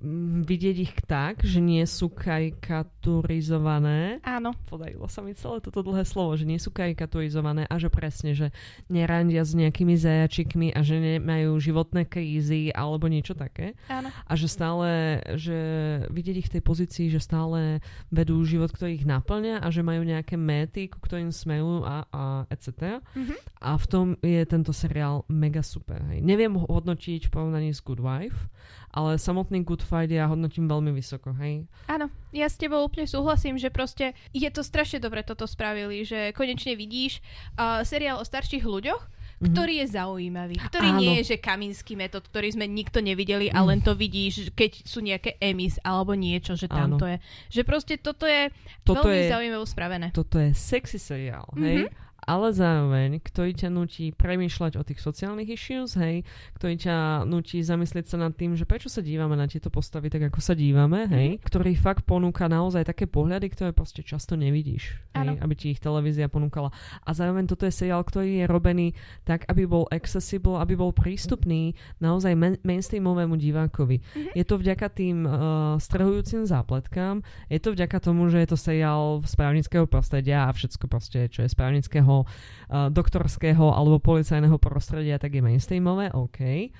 [0.00, 4.24] vidieť ich tak, že nie sú karikaturizované.
[4.24, 4.56] Áno.
[4.64, 8.48] Podarilo sa mi celé toto dlhé slovo, že nie sú karikaturizované a že presne, že
[8.88, 13.76] nerandia s nejakými zajačikmi a že nemajú životné krízy alebo niečo také.
[13.92, 14.08] Áno.
[14.08, 15.60] A že stále, že
[16.08, 20.00] vidieť ich v tej pozícii, že stále vedú život, ktorý ich naplňa a že majú
[20.00, 23.04] nejaké méty, ku ktorým smejú a, a etc.
[23.12, 23.36] Mhm.
[23.60, 26.00] A v tom je tento seriál mega super.
[26.08, 26.24] Hej.
[26.24, 28.48] Neviem ho hodnotiť v porovnaní s Good Wife,
[28.90, 31.30] ale samotný Good Fight ja hodnotím veľmi vysoko.
[31.32, 31.64] Hej.
[31.86, 36.30] Áno, ja s tebou úplne súhlasím, že proste je to strašne dobre toto spravili, že
[36.30, 37.22] konečne vidíš
[37.54, 39.02] uh, seriál o starších ľuďoch,
[39.38, 39.48] Mhm.
[39.48, 41.00] ktorý je zaujímavý, ktorý Áno.
[41.00, 45.00] nie je, že kamínsky metód, ktorý sme nikto nevideli a len to vidíš, keď sú
[45.00, 46.96] nejaké emis alebo niečo, že tam Áno.
[46.98, 47.16] to je.
[47.48, 48.52] Že proste toto je
[48.84, 50.06] Toto veľmi je- zaujímavé spravené.
[50.12, 51.88] Toto je sexy seriál, hej?
[52.30, 56.22] Ale zároveň, ktorý ťa nutí premýšľať o tých sociálnych issues, hej?
[56.54, 60.30] Ktorý ťa nutí zamyslieť sa nad tým, že prečo sa dívame na tieto postavy tak,
[60.30, 61.42] ako sa dívame, hej?
[61.42, 65.42] Ktorý fakt ponúka naozaj také pohľady, ktoré proste často nevidíš, hej?
[65.42, 66.70] Aby ti ich televízia ponúkala.
[67.02, 68.94] A zároveň toto je seriál, ktorý je robený
[69.26, 74.06] tak, aby bol accessible, aby bol prístupný naozaj main- mainstreamovému divákovi.
[74.38, 75.34] Je to vďaka tým uh,
[75.82, 80.86] strhujúcim zápletkám, je to vďaka tomu, že je to seriál z právnického prostredia a všetko
[80.86, 86.70] proste, čo je z právnického, uh, doktorského alebo policajného prostredia, tak je mainstreamové, OK.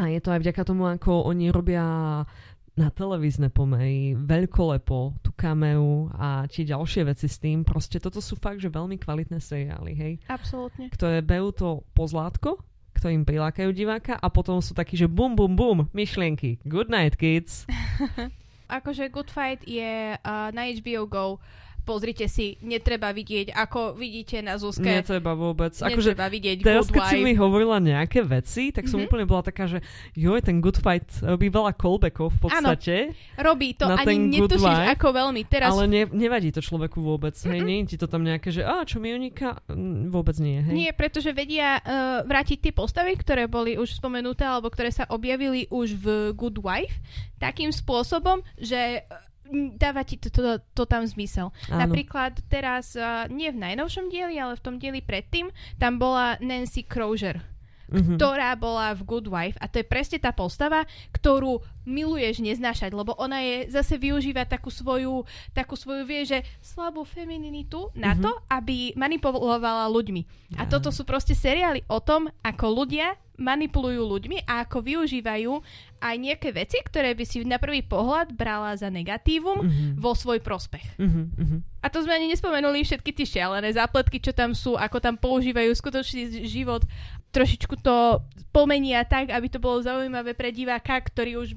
[0.00, 1.84] A je to aj vďaka tomu, ako oni robia
[2.72, 7.68] na televízne pomery, veľkolepo, tú kameu a tie ďalšie veci s tým.
[7.68, 10.88] Proste toto sú fakt, že veľmi kvalitné seriály, hej Absolútne.
[10.88, 12.64] ktoré berú to pozlátko,
[12.96, 16.64] ktorým prilákajú diváka a potom sú takí, že bum, bum, bum, myšlienky.
[16.64, 17.68] Good night, kids.
[18.80, 21.26] Akože Good Fight je uh, na HBO Go.
[21.82, 24.86] Pozrite si, netreba vidieť, ako vidíte na Zuzke.
[24.86, 25.74] Netreba vôbec.
[25.74, 27.26] Akože netreba vidieť teraz, Good keď si Wife.
[27.26, 29.06] mi hovorila nejaké veci, tak som Mhm.
[29.06, 32.94] úplne bola taká, že joj, ten Good Fight robí veľa callbackov v podstate,
[33.34, 35.42] Robí to, ani netušíš, Wife, ako veľmi.
[35.44, 37.34] Teraz ale ne, nevadí to človeku vôbec.
[37.34, 39.58] Hej, nie je ti to tam nejaké, že a čo mi uniká?
[40.08, 40.70] Vôbec nie, hej.
[40.72, 41.82] Nie, pretože vedia uh,
[42.22, 46.94] vrátiť tie postavy, ktoré boli už spomenuté alebo ktoré sa objavili už v Good Wife
[47.36, 49.31] takým spôsobom, že uh,
[49.76, 51.52] dáva ti to, to, to tam zmysel.
[51.68, 51.84] Áno.
[51.84, 56.82] Napríklad teraz, uh, nie v najnovšom dieli, ale v tom dieli predtým, tam bola Nancy
[56.82, 57.40] Crozier
[57.92, 58.16] Mhm.
[58.16, 63.12] ktorá bola v Good Wife a to je presne tá postava, ktorú miluješ neznášať, lebo
[63.20, 68.20] ona je zase využíva takú svoju, takú svoju vie, že slabú femininitu na Mhm.
[68.24, 70.22] to, aby manipulovala ľuďmi.
[70.56, 70.70] A Áno.
[70.72, 73.12] toto sú proste seriály o tom, ako ľudia
[73.42, 75.52] manipulujú ľuďmi a ako využívajú
[75.98, 79.98] aj nejaké veci, ktoré by si na prvý pohľad brala za negatívum Mhm.
[79.98, 80.98] vo svoj prospech.
[80.98, 81.56] Mhm, mhm.
[81.82, 85.74] A to sme ani nespomenuli všetky tie šialené zápletky, čo tam sú, ako tam používajú
[85.74, 86.86] skutočný život.
[87.34, 88.22] Trošičku to
[88.54, 91.48] pomenia tak, aby to bolo zaujímavé pre diváka, ktorý už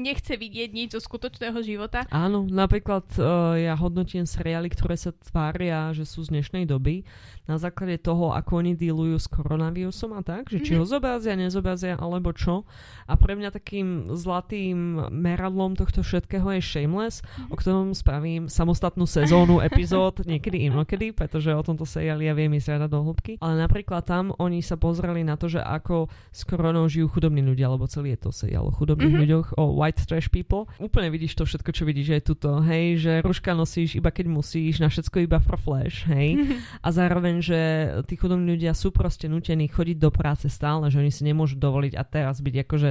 [0.00, 2.08] nechce vidieť nič zo skutočného života.
[2.08, 7.04] Áno, napríklad uh, ja hodnotím seriály, ktoré sa tvária, že sú z dnešnej doby
[7.44, 10.78] na základe toho, ako oni dealujú s koronavírusom a tak, že či Mhm.
[10.78, 12.62] ho zobrazia, nezobrazia, alebo čo.
[13.04, 14.78] A pre mňa takým zlatým
[15.10, 21.60] meradlom tohto všetkého je Shameless, o ktorom spravím samostatnú sezónu epizód niekedy inokedy, pretože o
[21.60, 23.36] tomto seriáli ja viem ísť rada do hĺbky.
[23.38, 27.66] Ale napríklad tam oni sa pozreli na to, že ako s koronou žijú chudobní ľudia,
[27.68, 29.20] lebo celý je to seriál o chudobných Mhm.
[29.20, 30.70] ľuďoch, o white trash people.
[30.78, 34.30] Úplne vidíš to všetko, čo vidíš, že je tuto, hej, že ruška nosíš iba keď
[34.30, 36.38] musíš, na všetko iba for flash, hej.
[36.86, 37.60] A zároveň, že
[38.06, 41.98] tí chudobní ľudia sú proste nutení chodiť do práce stále, že oni si nemôžu dovoliť
[41.98, 42.90] a teraz byť akože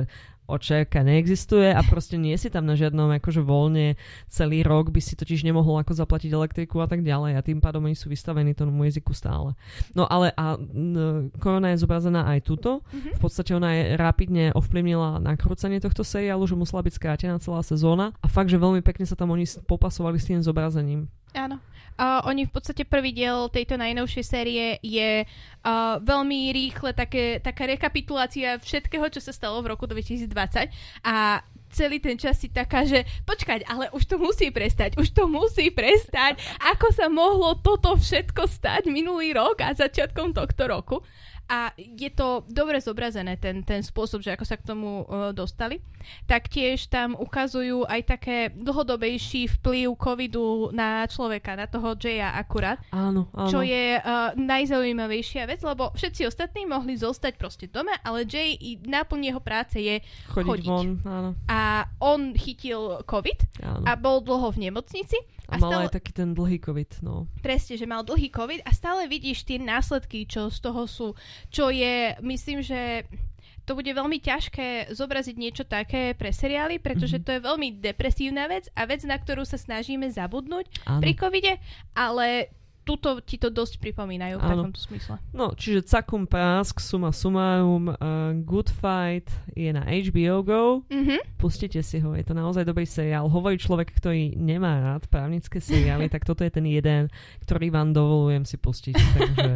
[0.49, 5.13] očerka neexistuje a proste nie si tam na žiadnom akože voľne celý rok by si
[5.13, 8.83] totiž nemohol ako zaplatiť elektriku a tak ďalej a tým pádom oni sú vystavení tomu
[8.89, 9.53] jazyku stále.
[9.93, 12.81] No ale a n, korona je zobrazená aj tuto.
[12.89, 13.15] Mhm.
[13.15, 18.17] V podstate ona je rapidne ovplyvnila nakrúcanie tohto seriálu, že musela byť skrátená celá sezóna
[18.19, 21.05] a fakt, že veľmi pekne sa tam oni popasovali s tým zobrazením.
[21.37, 21.61] Áno.
[21.99, 27.67] Uh, oni v podstate prvý diel tejto najnovšej série je uh, veľmi rýchle také, taká
[27.67, 30.31] rekapitulácia všetkého, čo sa stalo v roku 2020
[31.03, 35.29] a celý ten čas si taká, že počkať, ale už to musí prestať, už to
[35.29, 36.41] musí prestať.
[36.75, 40.97] Ako sa mohlo toto všetko stať minulý rok a začiatkom tohto roku?
[41.49, 45.81] A je to dobre zobrazené, ten, ten spôsob, že ako sa k tomu uh, dostali.
[46.29, 53.33] Taktiež tam ukazujú aj také dlhodobejší vplyv covidu na človeka, na toho Jaya akurát, Áno,
[53.33, 53.49] áno.
[53.49, 58.77] čo je uh, najzaujímavejšia vec, lebo všetci ostatní mohli zostať proste doma, ale Jay, i
[58.79, 59.97] náplň jeho práce je
[60.29, 60.69] chodiť, chodiť.
[60.69, 61.29] von, áno.
[61.49, 63.89] a on chytil covid áno.
[63.89, 65.17] a bol dlho v nemocnici
[65.49, 67.25] A, a mal stále, aj taký ten dlhý covid, no.
[67.41, 71.17] presne, že mal dlhý covid a stále vidíš tie následky, čo z toho sú,
[71.49, 73.09] čo je, myslím, že
[73.65, 77.23] to bude veľmi ťažké zobraziť niečo také pre seriály, pretože Mhm.
[77.25, 80.97] to je veľmi depresívna vec a vec, na ktorú sa snažíme zabudnúť Áno.
[80.97, 81.53] pri covide,
[81.93, 82.49] ale
[82.89, 84.49] tuto ti to dosť pripomínajú v Áno.
[84.65, 85.21] takomto smysle.
[85.29, 90.61] No, čiže Cakum Prask, Suma Sumarum, uh, Good Fight je na HBO Go.
[90.89, 91.37] Mhm.
[91.37, 93.29] Pustite si ho, je to naozaj dobrý seriál.
[93.29, 97.13] Hovorí človek, ktorý nemá rád právnické seriály, tak toto je ten jeden,
[97.45, 98.97] ktorý vám dovolujem si pustiť.
[99.21, 99.49] Takže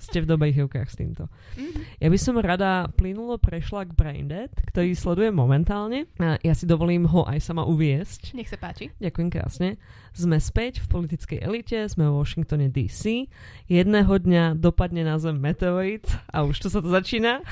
[0.00, 1.28] ste v dobrých rukách s týmto.
[1.60, 2.00] Mhm.
[2.00, 6.08] Ja by som rada plynulo prešla k Braindead, ktorý sledujem momentálne.
[6.16, 8.32] A ja si dovolím ho aj sama uviesť.
[8.32, 8.88] Nech sa páči.
[8.96, 9.68] Ďakujem krásne.
[10.16, 13.26] Sme späť v politickej elite, sme vo Washingtone DC.
[13.66, 17.42] Jedného dňa dopadne na Zem meteorit a už tu sa to začína.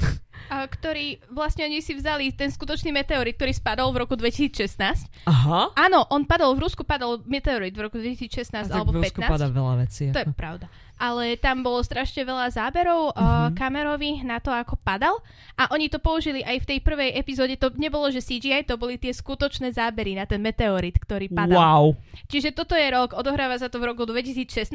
[0.46, 4.79] A, ktorý vlastne oni si vzali ten skutočný meteorit, ktorý spadol v roku 2016.
[5.25, 5.75] Aha.
[5.75, 9.27] Áno, on padol, v Rusku padol meteorit v roku 2016 A alebo v Rusku 15.
[9.27, 10.05] padá veľa vecí.
[10.11, 10.66] To je pravda.
[10.96, 13.53] Ale tam bolo strašne veľa záberov uh, Mhm.
[13.53, 15.20] kamerových na to, ako padal.
[15.53, 17.53] A oni to použili aj v tej prvej epizóde.
[17.61, 21.59] To nebolo, že CGI, to boli tie skutočné zábery na ten meteorit, ktorý padal.
[21.59, 21.85] Wow.
[22.27, 24.72] Čiže toto je rok, odohráva sa to v roku 2016.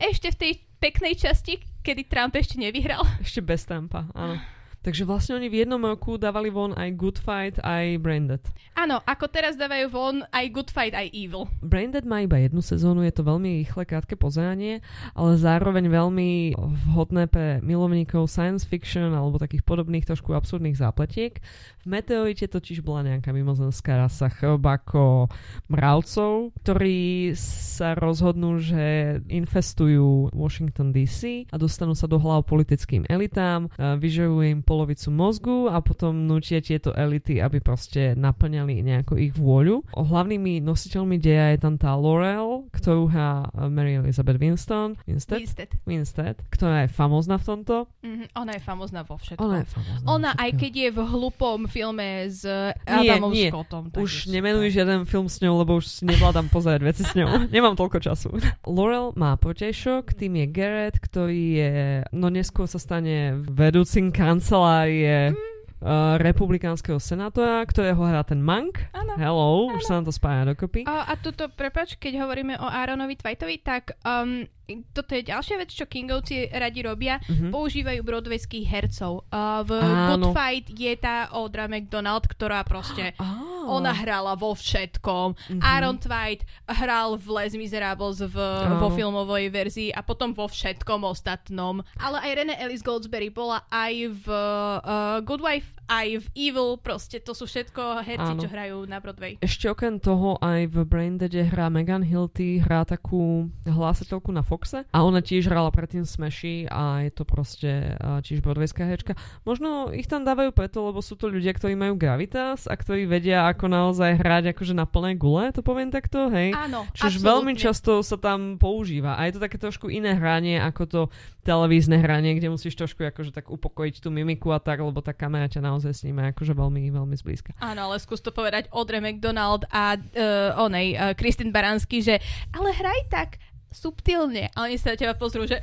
[0.00, 3.04] Ešte v tej peknej časti, kedy Trump ešte nevyhral.
[3.20, 4.40] Ešte bez Trumpa, áno.
[4.80, 8.40] Takže vlastne oni v jednom roku dávali von aj Good Fight, aj Branded.
[8.72, 11.44] Áno, ako teraz dávajú von aj Good Fight, aj Evil.
[11.60, 14.80] Branded má iba jednu sezónu, je to veľmi rýchle, krátke pozeranie,
[15.12, 16.56] ale zároveň veľmi
[16.88, 21.36] vhodné pre milovníkov science fiction alebo takých podobných trošku absurdných zápletiek.
[21.80, 25.28] V Meteorite totiž bola nejaká mimozemská rasa chrobáko
[25.68, 33.68] mravcov, ktorí sa rozhodnú, že infestujú Washington DC a dostanú sa do hlav politickým elitám,
[33.76, 39.34] a vyžarujú im polovicu mozgu a potom nutia tieto elity, aby proste naplňali nejakú ich
[39.34, 39.82] vôľu.
[39.98, 45.42] O hlavnými nositeľmi deja je tam tá Laurel, ktorú hrá eh, Mary Elizabeth Winston, Winstead,
[45.42, 45.70] Winstead.
[45.82, 47.90] Winstead, ktorá je famózna v tomto.
[48.06, 49.42] Mhm, ona je famózna vo všetkom.
[49.42, 50.06] Ona je famózna.
[50.06, 53.50] Ona, aj keď je v hlupom filme s Nie, Adamom nie.
[53.50, 53.90] Scottom.
[53.90, 57.42] tak Už je nemenuj žiaden film s ňou, lebo už nevládam pozerať veci s ňou.
[57.54, 58.28] Nemám toľko času.
[58.62, 61.72] Laurel má protejšok, tým je Garrett, ktorý je,
[62.14, 64.12] no neskôr sa stane vedúcim
[64.60, 68.76] kancelárie uh, republikánskeho senátora, ktorého hrá ten Monk.
[68.92, 69.16] Áno.
[69.16, 69.80] Hello, Áno.
[69.80, 70.84] už sa nám to spája dokopy.
[70.84, 74.44] A, a tuto, prepač, keď hovoríme o Aaronovi Twightovi, tak um,
[74.90, 77.18] toto je ďalšia vec, čo Kingovci radi robia.
[77.26, 77.50] Mhm.
[77.50, 79.26] Používajú broadwayských hercov.
[79.28, 80.06] Uh, v Áno.
[80.08, 83.12] Good Fight je tá Audra McDonald, ktorá proste...
[83.60, 83.76] Ah.
[83.76, 85.36] Ona hrala vo všetkom.
[85.36, 85.60] Mhm.
[85.60, 88.80] Aaron Twight hral v Les Miserables v, Áno.
[88.80, 91.84] vo filmovej verzii a potom vo všetkom ostatnom.
[92.00, 96.78] Ale aj Renée Ellis Goldsberry bola aj v uh, Good Wife, aj v Evil.
[96.78, 98.40] Proste to sú všetko herci, Áno.
[98.40, 99.34] čo hrajú na Broadway.
[99.42, 104.98] Ešte okrem toho aj v Braindeade hrá Megan Hilty, hrá takú hlásateľku na Foxe a
[105.02, 109.18] ona tiež hrala predtým Smashy a je to proste tiež broadwayská herečka.
[109.42, 113.50] Možno ich tam dávajú preto, lebo sú to ľudia, ktorí majú gravitas a ktorí vedia
[113.50, 116.54] ako naozaj hrať akože na plné gule, to poviem takto, hej.
[116.54, 117.26] Áno, Čiže absolútne.
[117.26, 119.18] veľmi často sa tam používa.
[119.18, 121.00] A je to také trošku iné hranie ako to
[121.40, 125.48] televízne hranie, kde musíš trošku akože tak upokojiť tú mimiku a tak, lebo tá kamera
[125.48, 127.56] ťa naozaj sníma akože veľmi, veľmi zblízka.
[127.58, 132.20] Áno, ale skús to povedať Audrey McDonald a uh, onej, uh, Kristin Baranský, že
[132.52, 133.28] ale hraj tak
[133.72, 134.52] subtilne.
[134.52, 135.62] A oni sa na teba pozrú, že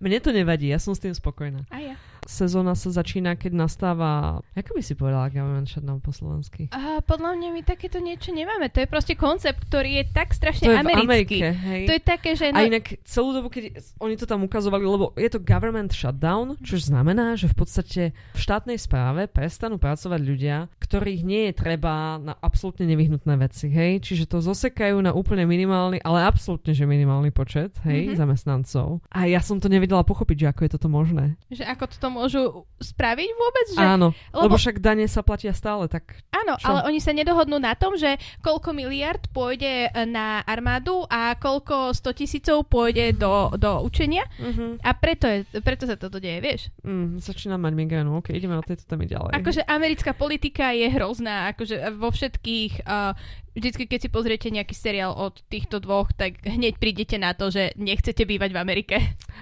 [0.00, 1.68] Mne to nevadí, ja som s tým spokojná.
[1.68, 1.96] a ja.
[2.26, 4.10] Sezóna sa začína, keď nastáva...
[4.52, 6.66] Ako by si povedala government shutdown po slovensky?
[6.70, 8.66] A podľa mňa my takéto niečo nemáme.
[8.68, 11.02] To je proste koncept, ktorý je tak strašne To je americký.
[11.02, 11.82] Amerike, hej?
[11.86, 12.50] To je také, že...
[12.50, 16.76] A inak celú dobu, keď oni to tam ukazovali, lebo je to government shutdown, čo
[16.76, 22.34] znamená, že v podstate v štátnej správe prestanú pracovať ľudia, ktorých nie je treba na
[22.36, 24.02] absolútne nevyhnutné veci, hej?
[24.02, 28.16] Čiže to zosekajú na úplne minimálny, ale absolútne, že minimálny počet, hej, Mhm.
[28.16, 28.98] zamestnancov.
[29.08, 31.38] A ja som to nevedela pochopiť, že ako je toto možné.
[31.46, 33.66] že ako toto môžu spraviť vôbec?
[33.76, 33.84] Že...
[33.84, 34.48] Áno, lebo...
[34.48, 36.68] lebo- však dane sa platia stále, tak Áno, Čo?
[36.70, 41.90] ale oni sa nedohodnú na tom, že koľko miliard pôjde e, na armádu a koľko
[41.90, 44.22] 100 tisícov pôjde do, do učenia.
[44.38, 44.78] uh-huh.
[44.84, 46.60] A preto, je, preto sa toto deje, vieš.
[46.86, 48.22] mm, začínam mať migrénu.
[48.22, 49.32] OK, ideme od tejto témy ďalej.
[49.34, 53.18] Akože americká politika je hrozná, akože vo všetkých, uh,
[53.56, 57.72] vždycky keď si pozriete nejaký seriál od týchto dvoch, tak hneď prídete na to, že
[57.80, 58.96] nechcete bývať v Amerike.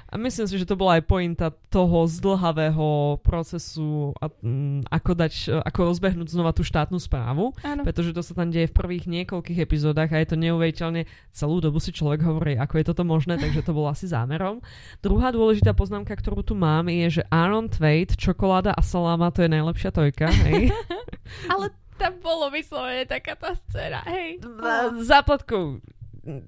[0.08, 5.32] A myslím si, že to bola aj pointa toho zdlhavého procesu, a, mm, ako, dať,
[5.66, 7.82] ako rozbehnúť znova tú štátnu správu, Áno.
[7.82, 11.82] pretože to sa tam deje v prvých niekoľkých epizódach a je to neuveriteľne, celú dobu
[11.82, 14.62] si človek hovorí, ako je toto možné, takže to bolo asi zámerom.
[15.02, 19.50] Druhá dôležitá poznámka, ktorú tu mám, je, že Aaron Tveit, čokoláda a saláma, to je
[19.50, 20.70] najlepšia tojka, hej?
[21.52, 24.42] Ale tam bolo vyslovene taká tá scéna, hej.
[24.42, 24.90] Na-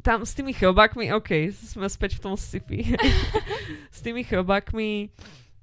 [0.00, 2.96] tam s tými chrobákmi, OK, sme späť v tom sci-fi.
[3.96, 5.08] s tými chrobákmi e,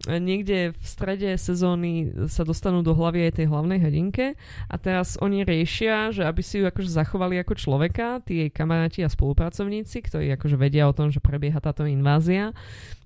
[0.03, 4.35] niekde v strede sezóny sa dostanú do hlavy aj tej hlavnej hrdinke
[4.67, 8.99] a teraz oni riešia, že aby si ju akože zachovali ako človeka, tí jej kamaráti
[9.07, 12.51] a spolupracovníci, ktorí akože vedia o tom, že prebieha táto invázia,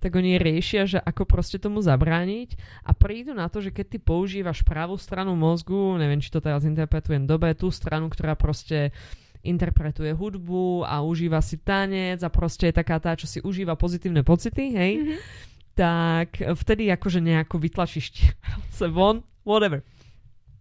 [0.01, 3.97] tak oni riešia, že ako proste tomu zabrániť a prídu na to, že keď ty
[4.01, 8.89] používaš pravú stranu mozgu, neviem, či to teraz interpretujem dobre, tú stranu, ktorá proste
[9.45, 14.25] interpretuje hudbu a užíva si tanec a proste je taká tá, čo si užíva pozitívne
[14.25, 15.17] pocity, hej, Mhm.
[15.77, 18.33] Tak vtedy akože nejako vytlačíš
[18.77, 19.85] tie von, whatever.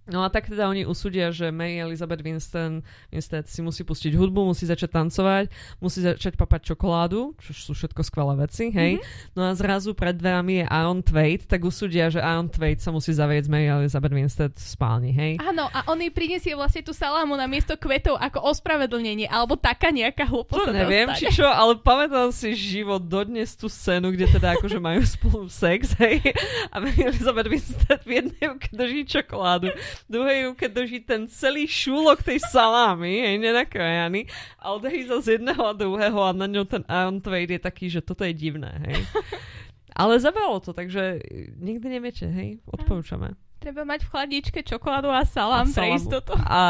[0.07, 4.47] No a tak teda oni usúdia, že Mary Elizabeth Winston, Winston si musí pustiť hudbu,
[4.55, 5.51] musí začať tancovať,
[5.83, 9.03] musí začať papať čokoládu, čo sú všetko skvelé veci, hej.
[9.03, 9.35] Mhm.
[9.35, 13.11] No a zrazu pred dverami je Aaron Tveit, tak usúdia, že Aaron Tveit sa musí
[13.11, 15.43] zavrieť s Mary Elizabeth Winston v spálni, hej.
[15.43, 19.91] Áno, a on jej prinesie vlastne tú salámu na miesto kvetov ako ospravedlnenie, alebo taká
[19.91, 20.71] nejaká hlúposť.
[20.71, 21.19] neviem, stane.
[21.19, 25.99] či čo, ale pamätám si život dodnes tú scénu, kde teda akože majú spolu sex,
[25.99, 26.23] hej,
[26.71, 32.39] a Mary Elizabeth Winston v jednej drží čokoládu, druhej ruke drží ten celý šúlok tej
[32.53, 34.29] salámy, hej, nenakrájaný,
[34.61, 38.05] a sa z jedného a druhého a na ňou ten Aaron Tveit je taký, že
[38.05, 39.01] toto je divné, hej.
[39.97, 41.25] Ale zabralo to, takže
[41.57, 43.33] nikdy neviete, hej, odporúčame.
[43.57, 45.97] Treba mať v chladničke čokoládu a salám A pre salamu.
[45.97, 46.33] istotu.
[46.37, 46.61] A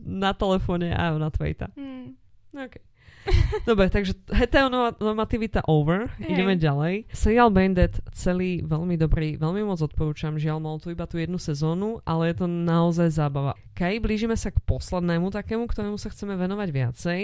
[0.00, 1.68] na telefóne Aarona Tveita.
[1.76, 2.16] Hmm.
[2.56, 2.80] OK.
[3.68, 6.12] Dobre, takže heteronormativita over.
[6.20, 6.36] Hej.
[6.36, 6.94] Ideme ďalej.
[7.10, 10.36] Serial Bandit celý veľmi dobrý, veľmi moc odporúčam.
[10.36, 13.56] Žiaľ, mal tu iba tú jednu sezónu, ale je to naozaj zábava.
[13.74, 17.20] Kaj, blížime sa k poslednému takému, ktorému sa chceme venovať viacej.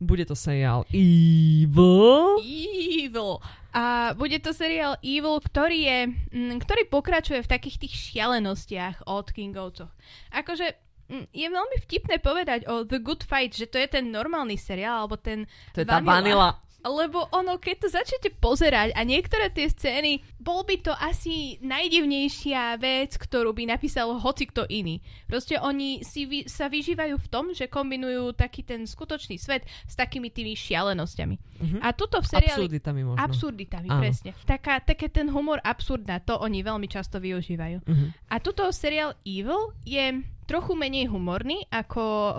[0.00, 2.40] Bude to seriál Evil.
[2.40, 3.42] Evil.
[3.70, 5.98] A bude to seriál Evil, ktorý je,
[6.34, 9.92] mm, ktorý pokračuje v takých tých šialenostiach od Kingovcoch.
[10.34, 10.89] Akože
[11.30, 15.18] je veľmi vtipné povedať o The Good Fight, že to je ten normálny seriál, alebo
[15.18, 15.44] ten
[15.74, 16.54] To je tá vanila.
[16.80, 22.80] lebo ono, keď to začnete pozerať a niektoré tie scény, bol by to asi najdivnejšia
[22.80, 25.04] vec, ktorú by napísal hoci kto iný.
[25.28, 29.92] Proste oni si vy, sa vyžívajú v tom, že kombinujú taký ten skutočný svet s
[29.92, 31.36] takými tými šialenosťami.
[31.60, 31.78] Mhm.
[31.84, 32.64] A tuto v seriáli...
[32.64, 33.20] Absurditami možno.
[33.20, 34.00] Absurditami, Áno.
[34.00, 34.30] presne.
[34.48, 37.84] Taká, také ten humor absurdná, to oni veľmi často využívajú.
[37.84, 38.06] Mhm.
[38.32, 40.16] A tuto seriál Evil je
[40.50, 42.34] trochu menej humorný ako uh,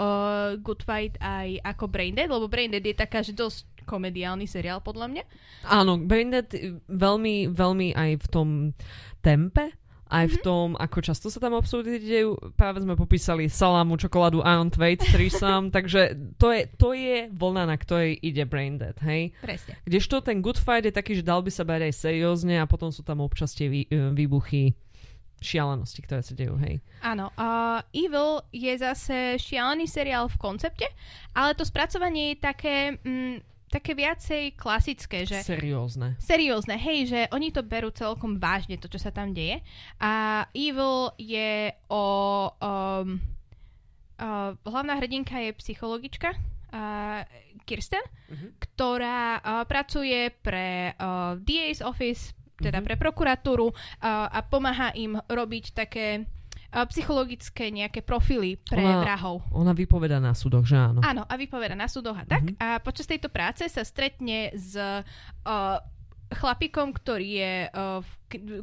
[0.60, 5.24] Good Fight aj ako Braindead, lebo Braindead je taká, že dosť komediálny seriál podľa mňa.
[5.72, 6.52] Áno, Braindead
[6.92, 8.50] veľmi, veľmi aj v tom
[9.24, 9.72] tempe,
[10.12, 12.36] aj v tom, ako často sa tam absurdity dejú.
[12.60, 17.80] Práve sme popísali salámu, čokoládu, Iron Tveit, threesome, takže to je, to je vlna, na
[17.80, 19.32] ktorej ide Braindead, hej?
[19.40, 19.80] Presne.
[19.88, 22.92] Kdežto ten Good Fight je taký, že dal by sa brať aj seriózne a potom
[22.92, 24.76] sú tam občas tie vý, e, výbuchy
[25.42, 26.80] šialenosti, ktoré sa dejú, hej.
[27.02, 30.86] Áno, uh, Evil je zase šialený seriál v koncepte,
[31.34, 36.14] ale to spracovanie je také, mm, také viacej klasické, že Seriózne.
[36.20, 39.66] seriózne, hej, že oni to berú celkom vážne, to, čo sa tam deje.
[39.98, 42.06] A Evil je o...
[42.62, 43.18] Um,
[44.18, 46.38] uh, hlavná hrdinka je psychologička,
[46.70, 47.26] uh,
[47.64, 48.48] Kirsten, Mhm.
[48.60, 52.32] ktorá uh, pracuje pre uh, DA's office,
[52.62, 52.86] teda Mhm.
[52.86, 53.76] pre prokuratúru uh,
[54.28, 56.24] a pomáha im robiť také
[56.88, 59.44] psychologické nejaké profily pre Ona- vrahov.
[59.52, 61.04] Ona vypoveda na súdoch, že áno.
[61.04, 62.48] Áno, a vypoveda na súdoch a tak.
[62.48, 62.56] Mhm.
[62.58, 65.04] A počas tejto práce sa stretne s uh,
[66.32, 67.54] chlapikom, ktorý, je,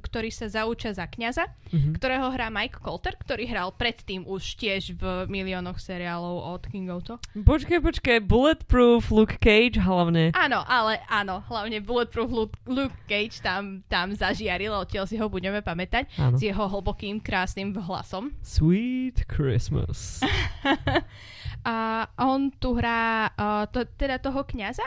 [0.00, 1.90] ktorý sa zauča za kňaza, Mhm.
[1.94, 7.20] ktorého hrá Mike Colter, ktorý hral predtým už tiež v miliónoch seriálov od Kingovto.
[7.36, 10.32] Počkaj, počkaj, Bulletproof, Luke Cage hlavne.
[10.32, 15.60] Áno, ale áno, hlavne Bulletproof Luke, Luke Cage tam, tam zažiaril, odtiaľ si ho budeme
[15.60, 16.34] pamätať, Áno.
[16.34, 18.32] s jeho hlbokým, krásnym hlasom.
[18.40, 20.24] Sweet Christmas.
[21.64, 24.84] a on tu hrá uh, to, teda toho kňaza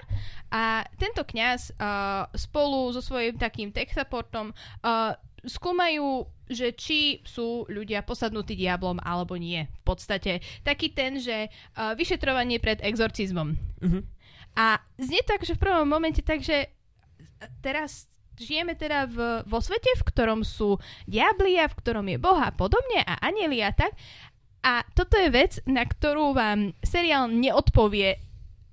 [0.52, 7.66] a tento kňaz uh, spolu so svojím takým tech supportom uh, skúmajú, že či sú
[7.66, 9.66] ľudia posadnutí diablom alebo nie.
[9.82, 13.58] V podstate taký ten, že uh, vyšetrovanie pred exorcizmom.
[13.82, 14.02] Mhm.
[14.52, 16.68] A znie tak, že v prvom momente takže
[17.64, 18.12] teraz
[18.42, 22.50] žijeme teda v, vo svete, v ktorom sú diabli a v ktorom je Boh a
[22.52, 23.94] podobne a anieli a tak.
[24.62, 28.22] A toto je vec, na ktorú vám seriál neodpovie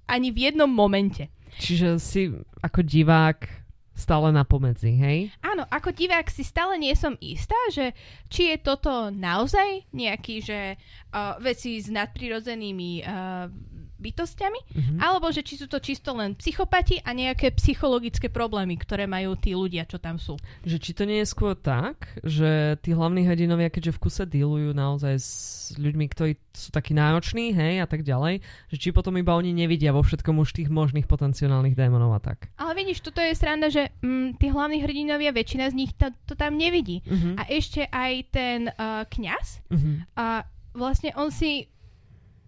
[0.08, 1.32] ani v jednom momente.
[1.58, 2.28] Čiže si
[2.60, 3.68] ako divák
[3.98, 5.18] stále na pomedzi, hej?
[5.42, 7.98] Áno, ako divák si stále nie som istá, že
[8.30, 13.50] či je toto naozaj nejaký, že uh, veci s nadprirodzenými uh,
[13.98, 14.94] bytostiami, Mhm.
[14.98, 19.52] alebo že či sú to čisto len psychopati a nejaké psychologické problémy, ktoré majú tí
[19.52, 20.38] ľudia, čo tam sú.
[20.62, 24.70] Že či to nie je skôr tak, že tí hlavní hrdinovia, keďže v kuse dealujú
[24.72, 25.30] naozaj s
[25.74, 28.40] ľuďmi, ktorí sú takí nároční, hej, a tak ďalej,
[28.70, 32.50] že či potom iba oni nevidia vo všetkom už tých možných potenciálnych démonov a tak.
[32.56, 36.34] Ale vidíš, toto je sranda, že mm, tí hlavní hrdinovia, väčšina z nich to, to
[36.34, 37.02] tam nevidí.
[37.06, 37.38] Mhm.
[37.38, 39.92] A ešte aj ten uh, kňaz, Mhm.
[40.14, 41.66] a vlastne on si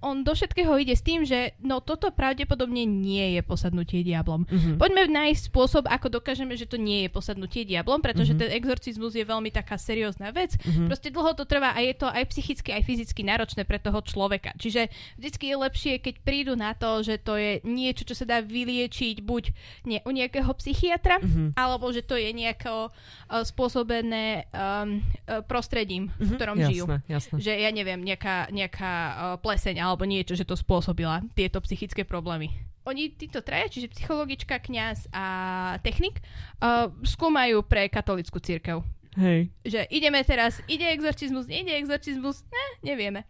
[0.01, 4.44] on do všetkého ide s tým, že no toto pravdepodobne nie je posadnutie diablom.
[4.44, 4.76] Mhm.
[4.76, 8.38] Poďme nájsť spôsob, ako dokážeme, že to nie je posadnutie diablom, pretože Mhm.
[8.38, 10.57] ten exorcizmus je veľmi taká seriózna vec.
[10.59, 10.86] Mhm.
[10.86, 14.57] Proste dlho to trvá a je to aj psychicky, aj fyzicky náročné pre toho človeka.
[14.57, 18.40] Čiže vždycky je lepšie, keď prídu na to, že to je niečo, čo sa dá
[18.40, 19.44] vyliečiť buď
[19.84, 21.55] nie, u nejakého psychiatra, Mhm.
[21.55, 25.05] alebo že to je nejako uh, spôsobené um,
[25.44, 26.34] prostredím, v Mhm.
[26.34, 26.84] ktorom jasné, žijú.
[27.07, 27.36] Jasné.
[27.38, 32.55] Že ja neviem, nejaká, nejaká uh, pleseň alebo niečo, že to spôsobila tieto psychické problémy.
[32.88, 35.24] Oni, títo traja, čiže psychologička, kňaz a
[35.84, 36.24] technik,
[36.62, 38.80] uh, skúmajú pre katolickú církev.
[39.18, 39.51] Hej.
[39.66, 43.26] Že ideme teraz, ide exorcizmus, nejde exorcizmus, ne, nevieme.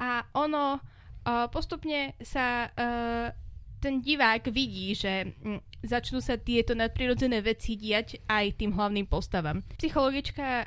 [0.00, 3.28] A ono uh, postupne sa uh,
[3.78, 9.62] ten divák vidí, že mm, začnú sa tieto nadprirodzené veci diať aj tým hlavným postavám.
[9.78, 10.46] Psychologička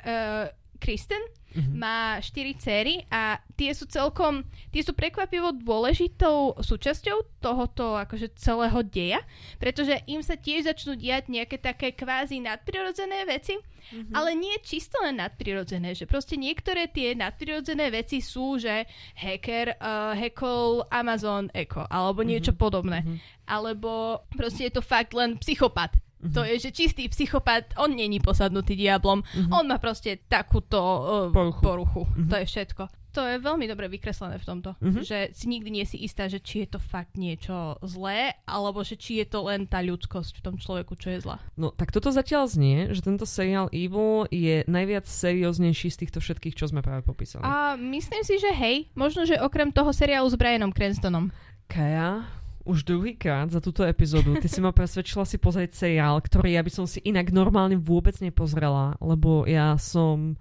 [0.80, 1.20] Kristen
[1.52, 1.72] Mhm.
[1.76, 4.42] má štyri céry a tie sú celkom,
[4.72, 9.20] tie sú prekvapivo dôležitou súčasťou tohoto akože celého deja,
[9.60, 13.58] pretože im sa tiež začnú diať nejaké také kvázi nadprirodzené veci,
[13.92, 14.14] Mhm.
[14.14, 18.86] ale nie čisto len nadprirodzené, že proste niektoré tie nadprirodzené veci sú, že
[19.18, 23.02] hacker uh, hackol Amazon Echo alebo niečo podobné.
[23.02, 23.16] Mhm.
[23.44, 25.92] Alebo proste je to fakt len psychopat.
[26.22, 26.32] Mhm.
[26.32, 29.50] To je, že čistý psychopat, on není posadnutý diablom, Mhm.
[29.50, 31.60] on má proste takúto uh, Poruchu.
[31.60, 32.02] poruchu.
[32.08, 32.28] Mhm.
[32.28, 32.84] To je všetko.
[33.12, 34.72] To je veľmi dobre vykreslené v tomto.
[34.80, 35.04] Mhm.
[35.04, 38.96] Že si nikdy nie si istá, že či je to fakt niečo zlé, alebo že
[38.96, 41.36] či je to len tá ľudskosť v tom človeku, čo je zlá.
[41.52, 46.56] No, tak toto zatiaľ znie, že tento seriál Evil je najviac serióznejší z týchto všetkých,
[46.56, 47.44] čo sme práve popísali.
[47.44, 51.28] A myslím si, že hej, možno, že okrem toho seriálu s Brianom Cranstonom.
[51.68, 52.24] Kaja,
[52.62, 54.38] už druhýkrát za túto epizódu.
[54.38, 58.14] Ty si ma presvedčila si pozrieť seriál, ktorý ja by som si inak normálne vôbec
[58.22, 60.38] nepozrela, lebo ja som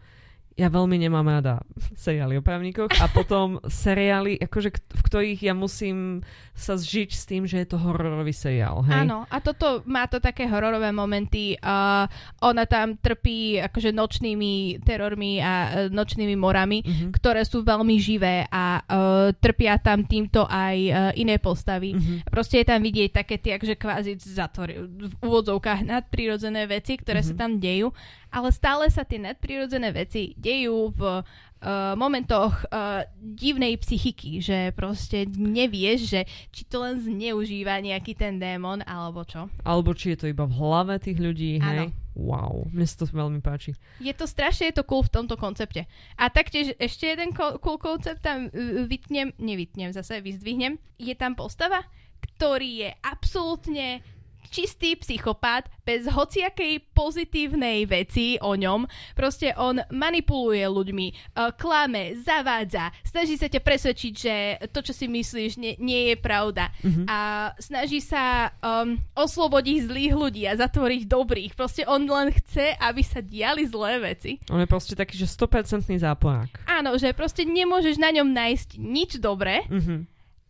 [0.62, 1.66] ja veľmi nemám rada
[1.98, 6.22] seriály o právnikoch a potom seriály, akože, v ktorých ja musím
[6.54, 8.86] sa zžiť s tým, že je to hororový seriál.
[8.86, 9.10] Hej?
[9.10, 11.58] Áno, a toto má to také hororové momenty.
[11.58, 12.06] Uh,
[12.46, 17.10] ona tam trpí akože nočnými terormi a uh, nočnými morami, uh-huh.
[17.18, 21.98] ktoré sú veľmi živé a uh, trpia tam týmto aj uh, iné postavy.
[21.98, 22.22] Uh-huh.
[22.30, 27.34] Proste je tam vidieť také tie akože kvázi zatory, v úvodzovkách nadprirodzené veci, ktoré uh-huh.
[27.34, 27.90] sa tam dejú
[28.32, 35.28] ale stále sa tie nadprirodzené veci dejú v uh, momentoch uh, divnej psychiky, že proste
[35.28, 39.52] nevieš, že či to len zneužíva nejaký ten démon, alebo čo.
[39.68, 41.92] Alebo či je to iba v hlave tých ľudí, hej?
[41.92, 42.00] Áno.
[42.12, 43.72] Wow, mne sa to veľmi páči.
[44.04, 45.88] Je to strašne, je to cool v tomto koncepte.
[46.20, 48.52] A taktiež ešte jeden cool koncept tam
[48.88, 50.76] vytnem, nevytnem zase, vyzdvihnem.
[51.00, 51.88] Je tam postava,
[52.20, 54.04] ktorý je absolútne
[54.52, 58.86] čistý psychopát bez hociakej pozitívnej veci o ňom.
[59.16, 61.08] Proste on manipuluje ľuďmi,
[61.40, 64.36] uh, klame, zavádza, snaží sa ťa presvedčiť, že
[64.76, 66.70] to, čo si myslíš, nie, nie je pravda.
[66.84, 67.06] Mm-hmm.
[67.08, 67.18] A
[67.58, 71.52] snaží sa um, oslobodiť zlých ľudí a zatvoriť dobrých.
[71.56, 74.38] Proste on len chce, aby sa diali zlé veci.
[74.52, 76.68] On je proste taký, že 100% záporák.
[76.68, 79.64] Áno, že proste nemôžeš na ňom nájsť nič dobré.
[79.72, 80.00] Mm-hmm.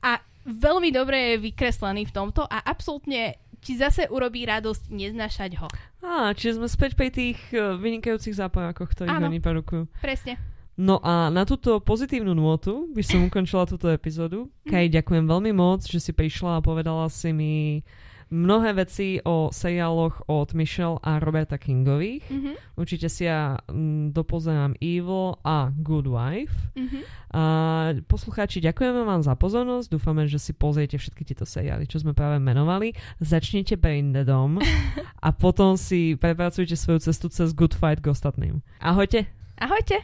[0.01, 0.11] A
[0.45, 5.69] veľmi dobre je vykreslený v tomto a absolútne ti zase urobí radosť neznášať ho.
[6.01, 9.85] Á, čiže sme späť pri tých uh, vynikajúcich zápojákoch, ktorých oni produkujú.
[10.01, 10.41] presne.
[10.81, 14.49] No a na túto pozitívnu nôtu by som ukončila túto epizódu.
[14.65, 17.85] Kaj, ďakujem veľmi moc, že si prišla a povedala si mi
[18.31, 22.23] mnohé veci o seriáloch od Michelle a Roberta Kingových.
[22.31, 22.55] Mm-hmm.
[22.79, 26.55] Určite si ja mm, dopozerám Evil a Good Wife.
[26.73, 27.03] Mm-hmm.
[27.35, 27.43] A
[28.07, 29.91] poslucháči, ďakujeme vám za pozornosť.
[29.91, 32.95] Dúfame, že si pozriete všetky tieto seriály, čo sme práve menovali.
[33.19, 34.63] Začnite Braindeadom
[35.27, 38.63] a potom si prepracujte svoju cestu cez Good Fight k ostatným.
[38.79, 39.27] Ahojte!
[39.61, 40.01] Ahojte!